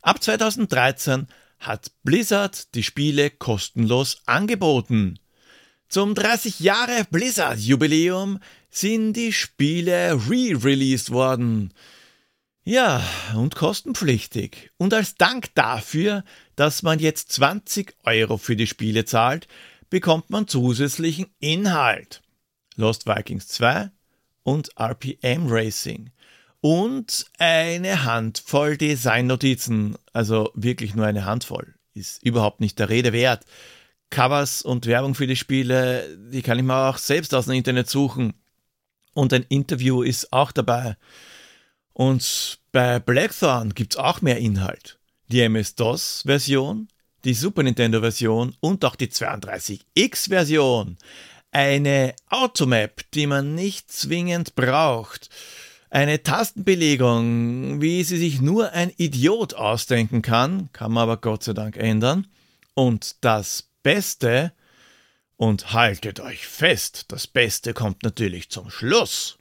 Ab 0.00 0.22
2013 0.22 1.26
hat 1.58 1.90
Blizzard 2.04 2.72
die 2.76 2.84
Spiele 2.84 3.30
kostenlos 3.30 4.22
angeboten. 4.26 5.18
Zum 5.88 6.14
30 6.14 6.60
Jahre 6.60 7.04
Blizzard 7.10 7.58
Jubiläum 7.58 8.38
sind 8.70 9.14
die 9.14 9.32
Spiele 9.32 10.14
re-released 10.14 11.10
worden. 11.10 11.74
Ja, 12.62 13.02
und 13.34 13.56
kostenpflichtig. 13.56 14.70
Und 14.76 14.94
als 14.94 15.16
Dank 15.16 15.52
dafür, 15.56 16.22
dass 16.54 16.84
man 16.84 17.00
jetzt 17.00 17.32
20 17.32 17.96
Euro 18.04 18.36
für 18.36 18.54
die 18.54 18.68
Spiele 18.68 19.04
zahlt, 19.04 19.48
bekommt 19.90 20.30
man 20.30 20.48
zusätzlichen 20.48 21.26
Inhalt. 21.40 22.22
Lost 22.76 23.06
Vikings 23.06 23.48
2 23.48 23.90
und 24.42 24.70
RPM 24.78 25.48
Racing. 25.48 26.10
Und 26.60 27.26
eine 27.38 28.04
Handvoll 28.04 28.76
Designnotizen, 28.76 29.96
also 30.12 30.50
wirklich 30.54 30.94
nur 30.94 31.06
eine 31.06 31.24
Handvoll, 31.24 31.74
ist 31.94 32.22
überhaupt 32.22 32.60
nicht 32.60 32.78
der 32.78 32.88
Rede 32.88 33.12
wert. 33.12 33.44
Covers 34.10 34.62
und 34.62 34.86
Werbung 34.86 35.14
für 35.14 35.26
die 35.26 35.36
Spiele, 35.36 36.18
die 36.32 36.42
kann 36.42 36.58
ich 36.58 36.64
mir 36.64 36.88
auch 36.88 36.98
selbst 36.98 37.34
aus 37.34 37.46
dem 37.46 37.54
Internet 37.54 37.88
suchen. 37.88 38.34
Und 39.14 39.32
ein 39.32 39.44
Interview 39.48 40.02
ist 40.02 40.32
auch 40.32 40.52
dabei. 40.52 40.96
Und 41.92 42.58
bei 42.72 42.98
Blackthorn 42.98 43.74
gibt 43.74 43.94
es 43.94 43.98
auch 43.98 44.20
mehr 44.20 44.38
Inhalt. 44.38 44.98
Die 45.28 45.40
MS-DOS-Version, 45.40 46.88
die 47.24 47.34
Super 47.34 47.62
Nintendo-Version 47.62 48.56
und 48.60 48.84
auch 48.84 48.96
die 48.96 49.08
32X-Version. 49.08 50.96
Eine 51.52 52.14
Automap, 52.28 53.02
die 53.12 53.26
man 53.26 53.54
nicht 53.54 53.90
zwingend 53.90 54.54
braucht. 54.54 55.28
Eine 55.90 56.22
Tastenbelegung, 56.22 57.80
wie 57.80 58.04
sie 58.04 58.18
sich 58.18 58.40
nur 58.40 58.72
ein 58.72 58.92
Idiot 58.96 59.54
ausdenken 59.54 60.22
kann, 60.22 60.68
kann 60.72 60.92
man 60.92 61.02
aber 61.02 61.16
Gott 61.16 61.42
sei 61.42 61.52
Dank 61.52 61.76
ändern. 61.76 62.28
Und 62.74 63.16
das 63.24 63.68
Beste, 63.82 64.52
und 65.40 65.72
haltet 65.72 66.20
euch 66.20 66.46
fest, 66.46 67.06
das 67.08 67.26
Beste 67.26 67.72
kommt 67.72 68.02
natürlich 68.02 68.50
zum 68.50 68.70
Schluss. 68.70 69.38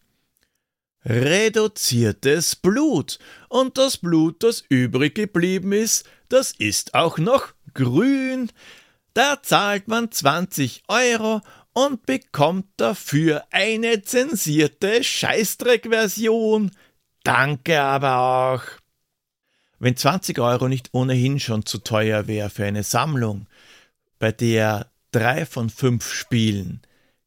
Reduziertes 1.06 2.56
Blut. 2.56 3.20
Und 3.50 3.78
das 3.78 3.98
Blut, 3.98 4.42
das 4.44 4.64
übrig 4.70 5.16
geblieben 5.16 5.74
ist, 5.74 6.08
das 6.30 6.52
ist 6.52 6.94
auch 6.96 7.18
noch 7.18 7.54
grün. 7.74 8.52
Da 9.14 9.42
zahlt 9.42 9.88
man 9.88 10.12
20 10.12 10.84
Euro 10.88 11.42
und 11.74 12.06
bekommt 12.06 12.68
dafür 12.78 13.44
eine 13.52 14.02
zensierte 14.02 15.04
Scheißdreck-Version. 15.04 16.72
Danke 17.24 17.82
aber 17.82 18.18
auch. 18.18 18.64
Wenn 19.80 19.96
20 19.96 20.40
Euro 20.40 20.68
nicht 20.68 20.90
ohnehin 20.92 21.40
schon 21.40 21.66
zu 21.66 21.78
teuer 21.80 22.28
wäre 22.28 22.50
für 22.50 22.66
eine 22.66 22.84
Sammlung, 22.84 23.48
bei 24.20 24.32
der 24.32 24.92
drei 25.12 25.46
von 25.46 25.70
fünf 25.70 26.12
Spielen 26.12 26.82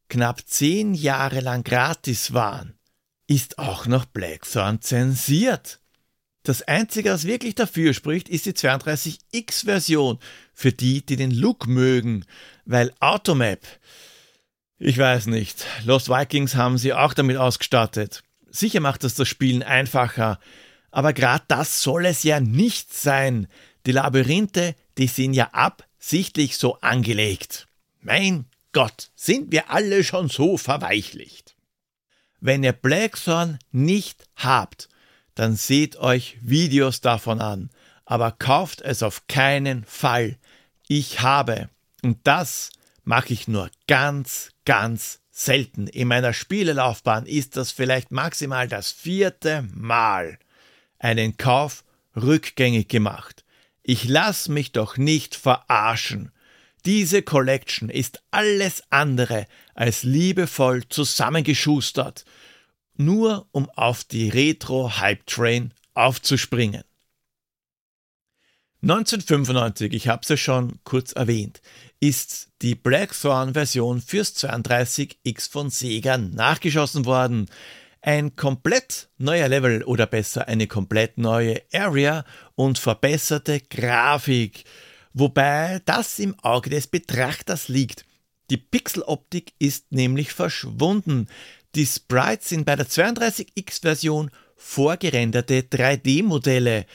knapp 0.09 0.47
zehn 0.47 0.93
Jahre 0.93 1.39
lang 1.39 1.63
gratis 1.63 2.33
waren, 2.33 2.77
ist 3.27 3.57
auch 3.57 3.87
noch 3.87 4.05
Blackthorn 4.05 4.81
zensiert. 4.81 5.79
Das 6.43 6.61
Einzige, 6.61 7.09
was 7.09 7.25
wirklich 7.25 7.55
dafür 7.55 7.93
spricht, 7.93 8.27
ist 8.27 8.45
die 8.45 8.51
32X-Version 8.51 10.19
für 10.53 10.73
die, 10.73 11.05
die 11.05 11.15
den 11.15 11.31
Look 11.31 11.67
mögen, 11.67 12.25
weil 12.65 12.93
Automap, 12.99 13.59
ich 14.77 14.97
weiß 14.97 15.27
nicht, 15.27 15.65
Lost 15.85 16.09
Vikings 16.09 16.55
haben 16.55 16.77
sie 16.77 16.91
auch 16.91 17.13
damit 17.13 17.37
ausgestattet. 17.37 18.23
Sicher 18.49 18.81
macht 18.81 19.05
das 19.05 19.15
das 19.15 19.29
Spielen 19.29 19.63
einfacher, 19.63 20.37
aber 20.91 21.13
gerade 21.13 21.45
das 21.47 21.81
soll 21.81 22.05
es 22.05 22.23
ja 22.23 22.41
nicht 22.41 22.93
sein. 22.93 23.47
Die 23.85 23.93
Labyrinthe, 23.93 24.75
die 24.97 25.07
sind 25.07 25.33
ja 25.33 25.49
absichtlich 25.53 26.57
so 26.57 26.79
angelegt. 26.81 27.67
Mein 28.01 28.45
Gott, 28.73 29.11
sind 29.15 29.53
wir 29.53 29.71
alle 29.71 30.03
schon 30.03 30.27
so 30.27 30.57
verweichlicht. 30.57 31.55
Wenn 32.41 32.63
ihr 32.63 32.73
Blackthorn 32.73 33.59
nicht 33.71 34.25
habt, 34.35 34.89
dann 35.35 35.55
seht 35.55 35.95
euch 35.97 36.37
Videos 36.41 37.01
davon 37.01 37.41
an, 37.41 37.69
aber 38.05 38.31
kauft 38.31 38.81
es 38.81 39.03
auf 39.03 39.27
keinen 39.27 39.83
Fall. 39.85 40.37
Ich 40.87 41.21
habe, 41.21 41.69
und 42.01 42.19
das 42.23 42.69
mache 43.03 43.33
ich 43.33 43.47
nur 43.47 43.69
ganz, 43.87 44.51
ganz 44.65 45.19
selten. 45.31 45.87
In 45.87 46.07
meiner 46.07 46.33
Spielelaufbahn 46.33 47.25
ist 47.25 47.57
das 47.57 47.71
vielleicht 47.71 48.11
maximal 48.11 48.67
das 48.67 48.91
vierte 48.91 49.67
Mal 49.73 50.37
einen 50.99 51.37
Kauf 51.37 51.83
rückgängig 52.15 52.87
gemacht. 52.87 53.43
Ich 53.81 54.05
lass 54.05 54.47
mich 54.47 54.71
doch 54.71 54.97
nicht 54.97 55.35
verarschen. 55.35 56.31
Diese 56.85 57.21
Collection 57.21 57.89
ist 57.89 58.21
alles 58.31 58.83
andere 58.89 59.47
als 59.73 60.03
liebevoll 60.03 60.87
zusammengeschustert, 60.87 62.25
nur 62.95 63.47
um 63.51 63.69
auf 63.69 64.03
die 64.03 64.29
Retro-Hype 64.29 65.25
Train 65.25 65.73
aufzuspringen. 65.93 66.83
1995, 68.83 69.93
ich 69.93 70.09
habe 70.09 70.23
es 70.23 70.29
ja 70.29 70.35
schon 70.35 70.79
kurz 70.83 71.13
erwähnt, 71.13 71.61
ist 72.01 72.49
die 72.61 72.75
Blackthorn-Version 72.75 74.01
fürs 74.01 74.35
32X 74.35 75.49
von 75.49 75.69
Sega 75.69 76.17
nachgeschossen 76.17 77.05
worden. 77.05 77.45
Ein 78.01 78.35
komplett 78.35 79.07
neuer 79.17 79.47
Level 79.47 79.83
oder 79.83 80.05
besser 80.05 80.49
eine 80.49 80.67
komplett 80.67 81.17
neue 81.17 81.61
Area 81.71 82.25
und 82.55 82.77
verbesserte 82.77 83.61
Grafik, 83.61 84.65
wobei 85.13 85.81
das 85.85 86.19
im 86.19 86.37
Auge 86.41 86.69
des 86.69 86.87
Betrachters 86.87 87.69
liegt. 87.69 88.03
Die 88.49 88.57
Pixeloptik 88.57 89.53
ist 89.59 89.93
nämlich 89.93 90.33
verschwunden. 90.33 91.27
Die 91.75 91.87
Sprites 91.87 92.49
sind 92.49 92.65
bei 92.65 92.75
der 92.75 92.87
32X-Version 92.87 94.29
vorgerenderte 94.55 95.61
3D-Modelle. 95.61 96.85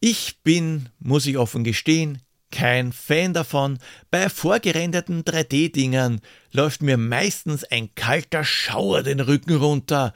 Ich 0.00 0.42
bin, 0.42 0.88
muss 0.98 1.26
ich 1.26 1.38
offen 1.38 1.62
gestehen, 1.62 2.20
kein 2.50 2.92
Fan 2.92 3.32
davon. 3.32 3.78
Bei 4.10 4.28
vorgerenderten 4.28 5.24
3D-Dingern 5.24 6.20
läuft 6.50 6.82
mir 6.82 6.96
meistens 6.96 7.62
ein 7.64 7.94
kalter 7.94 8.44
Schauer 8.44 9.04
den 9.04 9.20
Rücken 9.20 9.56
runter. 9.56 10.12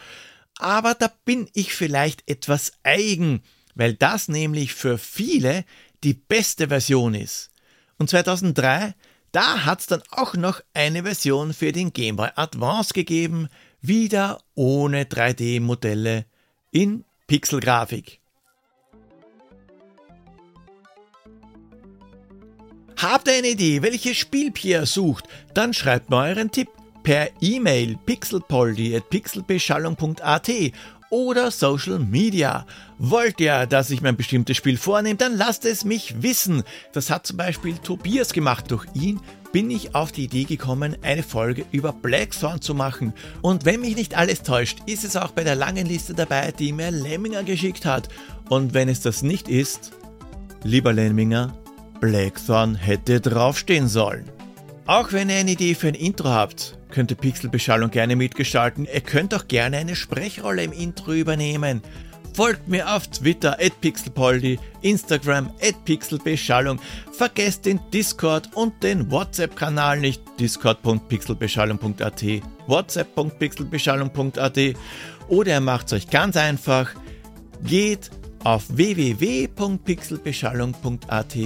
Aber 0.59 0.95
da 0.95 1.11
bin 1.25 1.49
ich 1.55 1.73
vielleicht 1.73 2.29
etwas 2.29 2.73
eigen, 2.83 3.43
weil 3.77 3.95
das 3.95 4.27
nämlich 4.27 4.75
für 4.75 4.99
viele 4.99 5.65
die 6.03 6.15
beste 6.15 6.69
Version 6.69 7.15
ist. 7.15 7.51
Und 7.99 8.11
2003, 8.11 8.95
da 9.33 9.65
hat 9.65 9.81
es 9.81 9.87
dann 9.87 10.03
auch 10.11 10.35
noch 10.35 10.61
eine 10.75 11.05
Version 11.05 11.53
für 11.53 11.73
den 11.73 11.93
Game 11.93 12.17
Boy 12.17 12.31
Advance 12.35 12.93
gegeben, 12.93 13.49
wieder 13.83 14.39
ohne 14.55 15.05
3D-Modelle 15.05 16.25
in 16.71 17.05
Pixelgrafik. 17.27 18.21
Habt 22.97 23.29
ihr 23.29 23.35
eine 23.35 23.49
Idee, 23.49 23.83
welches 23.83 24.17
Spiel 24.17 24.51
Pierre 24.51 24.87
sucht? 24.87 25.29
Dann 25.53 25.75
schreibt 25.75 26.09
mir 26.09 26.17
euren 26.17 26.51
Tipp 26.51 26.69
per 27.03 27.29
E-Mail 27.41 27.99
pixelpoldi.pixelbeschallung.at 28.07 30.49
oder 31.11 31.51
Social 31.51 31.99
Media. 31.99 32.67
Wollt 32.99 33.41
ihr, 33.41 33.67
dass 33.67 33.91
ich 33.91 34.03
mein 34.03 34.17
bestimmtes 34.17 34.57
Spiel 34.57 34.77
vornehme, 34.77 35.17
dann 35.17 35.37
lasst 35.37 35.65
es 35.65 35.85
mich 35.85 36.23
wissen. 36.23 36.63
Das 36.93 37.11
hat 37.11 37.27
zum 37.27 37.37
Beispiel 37.37 37.77
Tobias 37.79 38.33
gemacht. 38.33 38.71
Durch 38.71 38.87
ihn 38.95 39.21
bin 39.53 39.71
ich 39.71 39.95
auf 39.95 40.13
die 40.13 40.25
Idee 40.25 40.45
gekommen, 40.45 40.97
eine 41.03 41.23
Folge 41.23 41.65
über 41.73 41.93
Blackthorn 41.93 42.61
zu 42.61 42.75
machen. 42.75 43.13
Und 43.43 43.65
wenn 43.65 43.81
mich 43.81 43.97
nicht 43.97 44.17
alles 44.17 44.43
täuscht, 44.43 44.81
ist 44.87 45.05
es 45.05 45.17
auch 45.17 45.31
bei 45.31 45.45
der 45.45 45.55
langen 45.55 45.87
Liste 45.87 46.15
dabei, 46.15 46.53
die 46.53 46.73
mir 46.73 46.91
Lemminger 46.91 47.43
geschickt 47.43 47.87
hat. 47.87 48.09
Und 48.49 48.75
wenn 48.75 48.89
es 48.89 49.01
das 49.01 49.23
nicht 49.23 49.49
ist, 49.49 49.93
lieber 50.63 50.93
Lemminger, 50.93 51.57
Blackthorn 52.01 52.75
hätte 52.75 53.21
draufstehen 53.21 53.89
sollen. 53.89 54.36
Auch 54.87 55.13
wenn 55.13 55.29
ihr 55.29 55.37
eine 55.37 55.51
Idee 55.53 55.75
für 55.75 55.89
ein 55.89 55.95
Intro 55.95 56.29
habt, 56.29 56.79
könnt 56.91 57.11
ihr 57.11 57.17
Pixelbeschallung 57.17 57.91
gerne 57.91 58.15
mitgestalten. 58.15 58.87
Ihr 58.93 59.01
könnt 59.01 59.35
auch 59.35 59.49
gerne 59.49 59.79
eine 59.79 59.97
Sprechrolle 59.97 60.63
im 60.63 60.71
Intro 60.71 61.13
übernehmen. 61.13 61.83
Folgt 62.35 62.69
mir 62.69 62.95
auf 62.95 63.09
Twitter 63.09 63.59
at 63.59 63.81
pixelpoldi, 63.81 64.61
Instagram 64.83 65.51
at 65.61 65.85
pixelbeschallung. 65.85 66.79
Vergesst 67.11 67.67
den 67.67 67.81
Discord 67.93 68.51
und 68.55 68.81
den 68.83 69.11
WhatsApp-Kanal 69.11 69.99
nicht. 69.99 70.23
discord.pixelbeschallung.at, 70.39 72.25
whatsapp.pixelbeschallung.at 72.69 74.59
oder 75.29 75.51
ihr 75.51 75.61
macht 75.61 75.87
es 75.87 75.95
euch 75.95 76.09
ganz 76.11 76.37
einfach. 76.37 76.91
Geht 77.65 78.11
auf 78.45 78.63
www.pixelbeschallung.at 78.69 81.37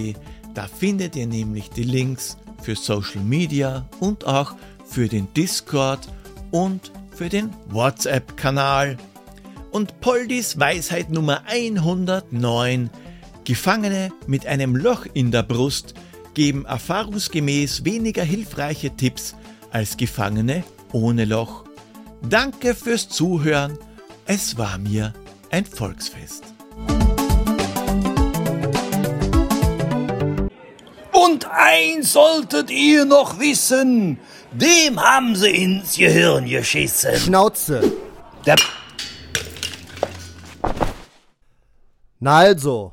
da 0.55 0.67
findet 0.67 1.17
ihr 1.17 1.27
nämlich 1.27 1.71
die 1.71 1.85
Links 1.85 2.37
für 2.63 2.77
Social 2.77 3.23
Media 3.23 3.87
und 4.01 4.27
auch 4.27 4.55
für 4.85 5.09
den 5.09 5.33
Discord 5.35 6.09
und 6.51 6.93
für 7.15 7.29
den 7.29 7.51
WhatsApp-Kanal. 7.69 8.97
Und 9.71 10.01
Poldis 10.01 10.59
Weisheit 10.59 11.11
Nummer 11.11 11.43
109. 11.47 12.91
Gefangene 13.45 14.11
mit 14.27 14.47
einem 14.47 14.77
Loch 14.77 15.07
in 15.13 15.31
der 15.31 15.43
Brust 15.43 15.95
geben 16.35 16.65
erfahrungsgemäß 16.65 17.85
weniger 17.85 18.23
hilfreiche 18.23 18.91
Tipps 18.97 19.35
als 19.71 19.97
Gefangene 19.97 20.65
ohne 20.93 21.25
Loch. 21.25 21.65
Danke 22.23 22.75
fürs 22.75 23.09
Zuhören. 23.09 23.79
Es 24.27 24.59
war 24.59 24.79
mir 24.79 25.13
ein 25.51 25.65
Volksfest. 25.65 26.45
Und 31.25 31.45
eins 31.51 32.15
solltet 32.15 32.71
ihr 32.71 33.05
noch 33.05 33.39
wissen, 33.39 34.19
dem 34.53 34.99
haben 35.01 35.37
sie 35.37 35.51
ins 35.51 35.97
Gehirn 35.97 36.47
geschissen. 36.47 37.15
Schnauze. 37.17 37.93
Der 38.47 38.57
Na 42.21 42.39
also, 42.39 42.93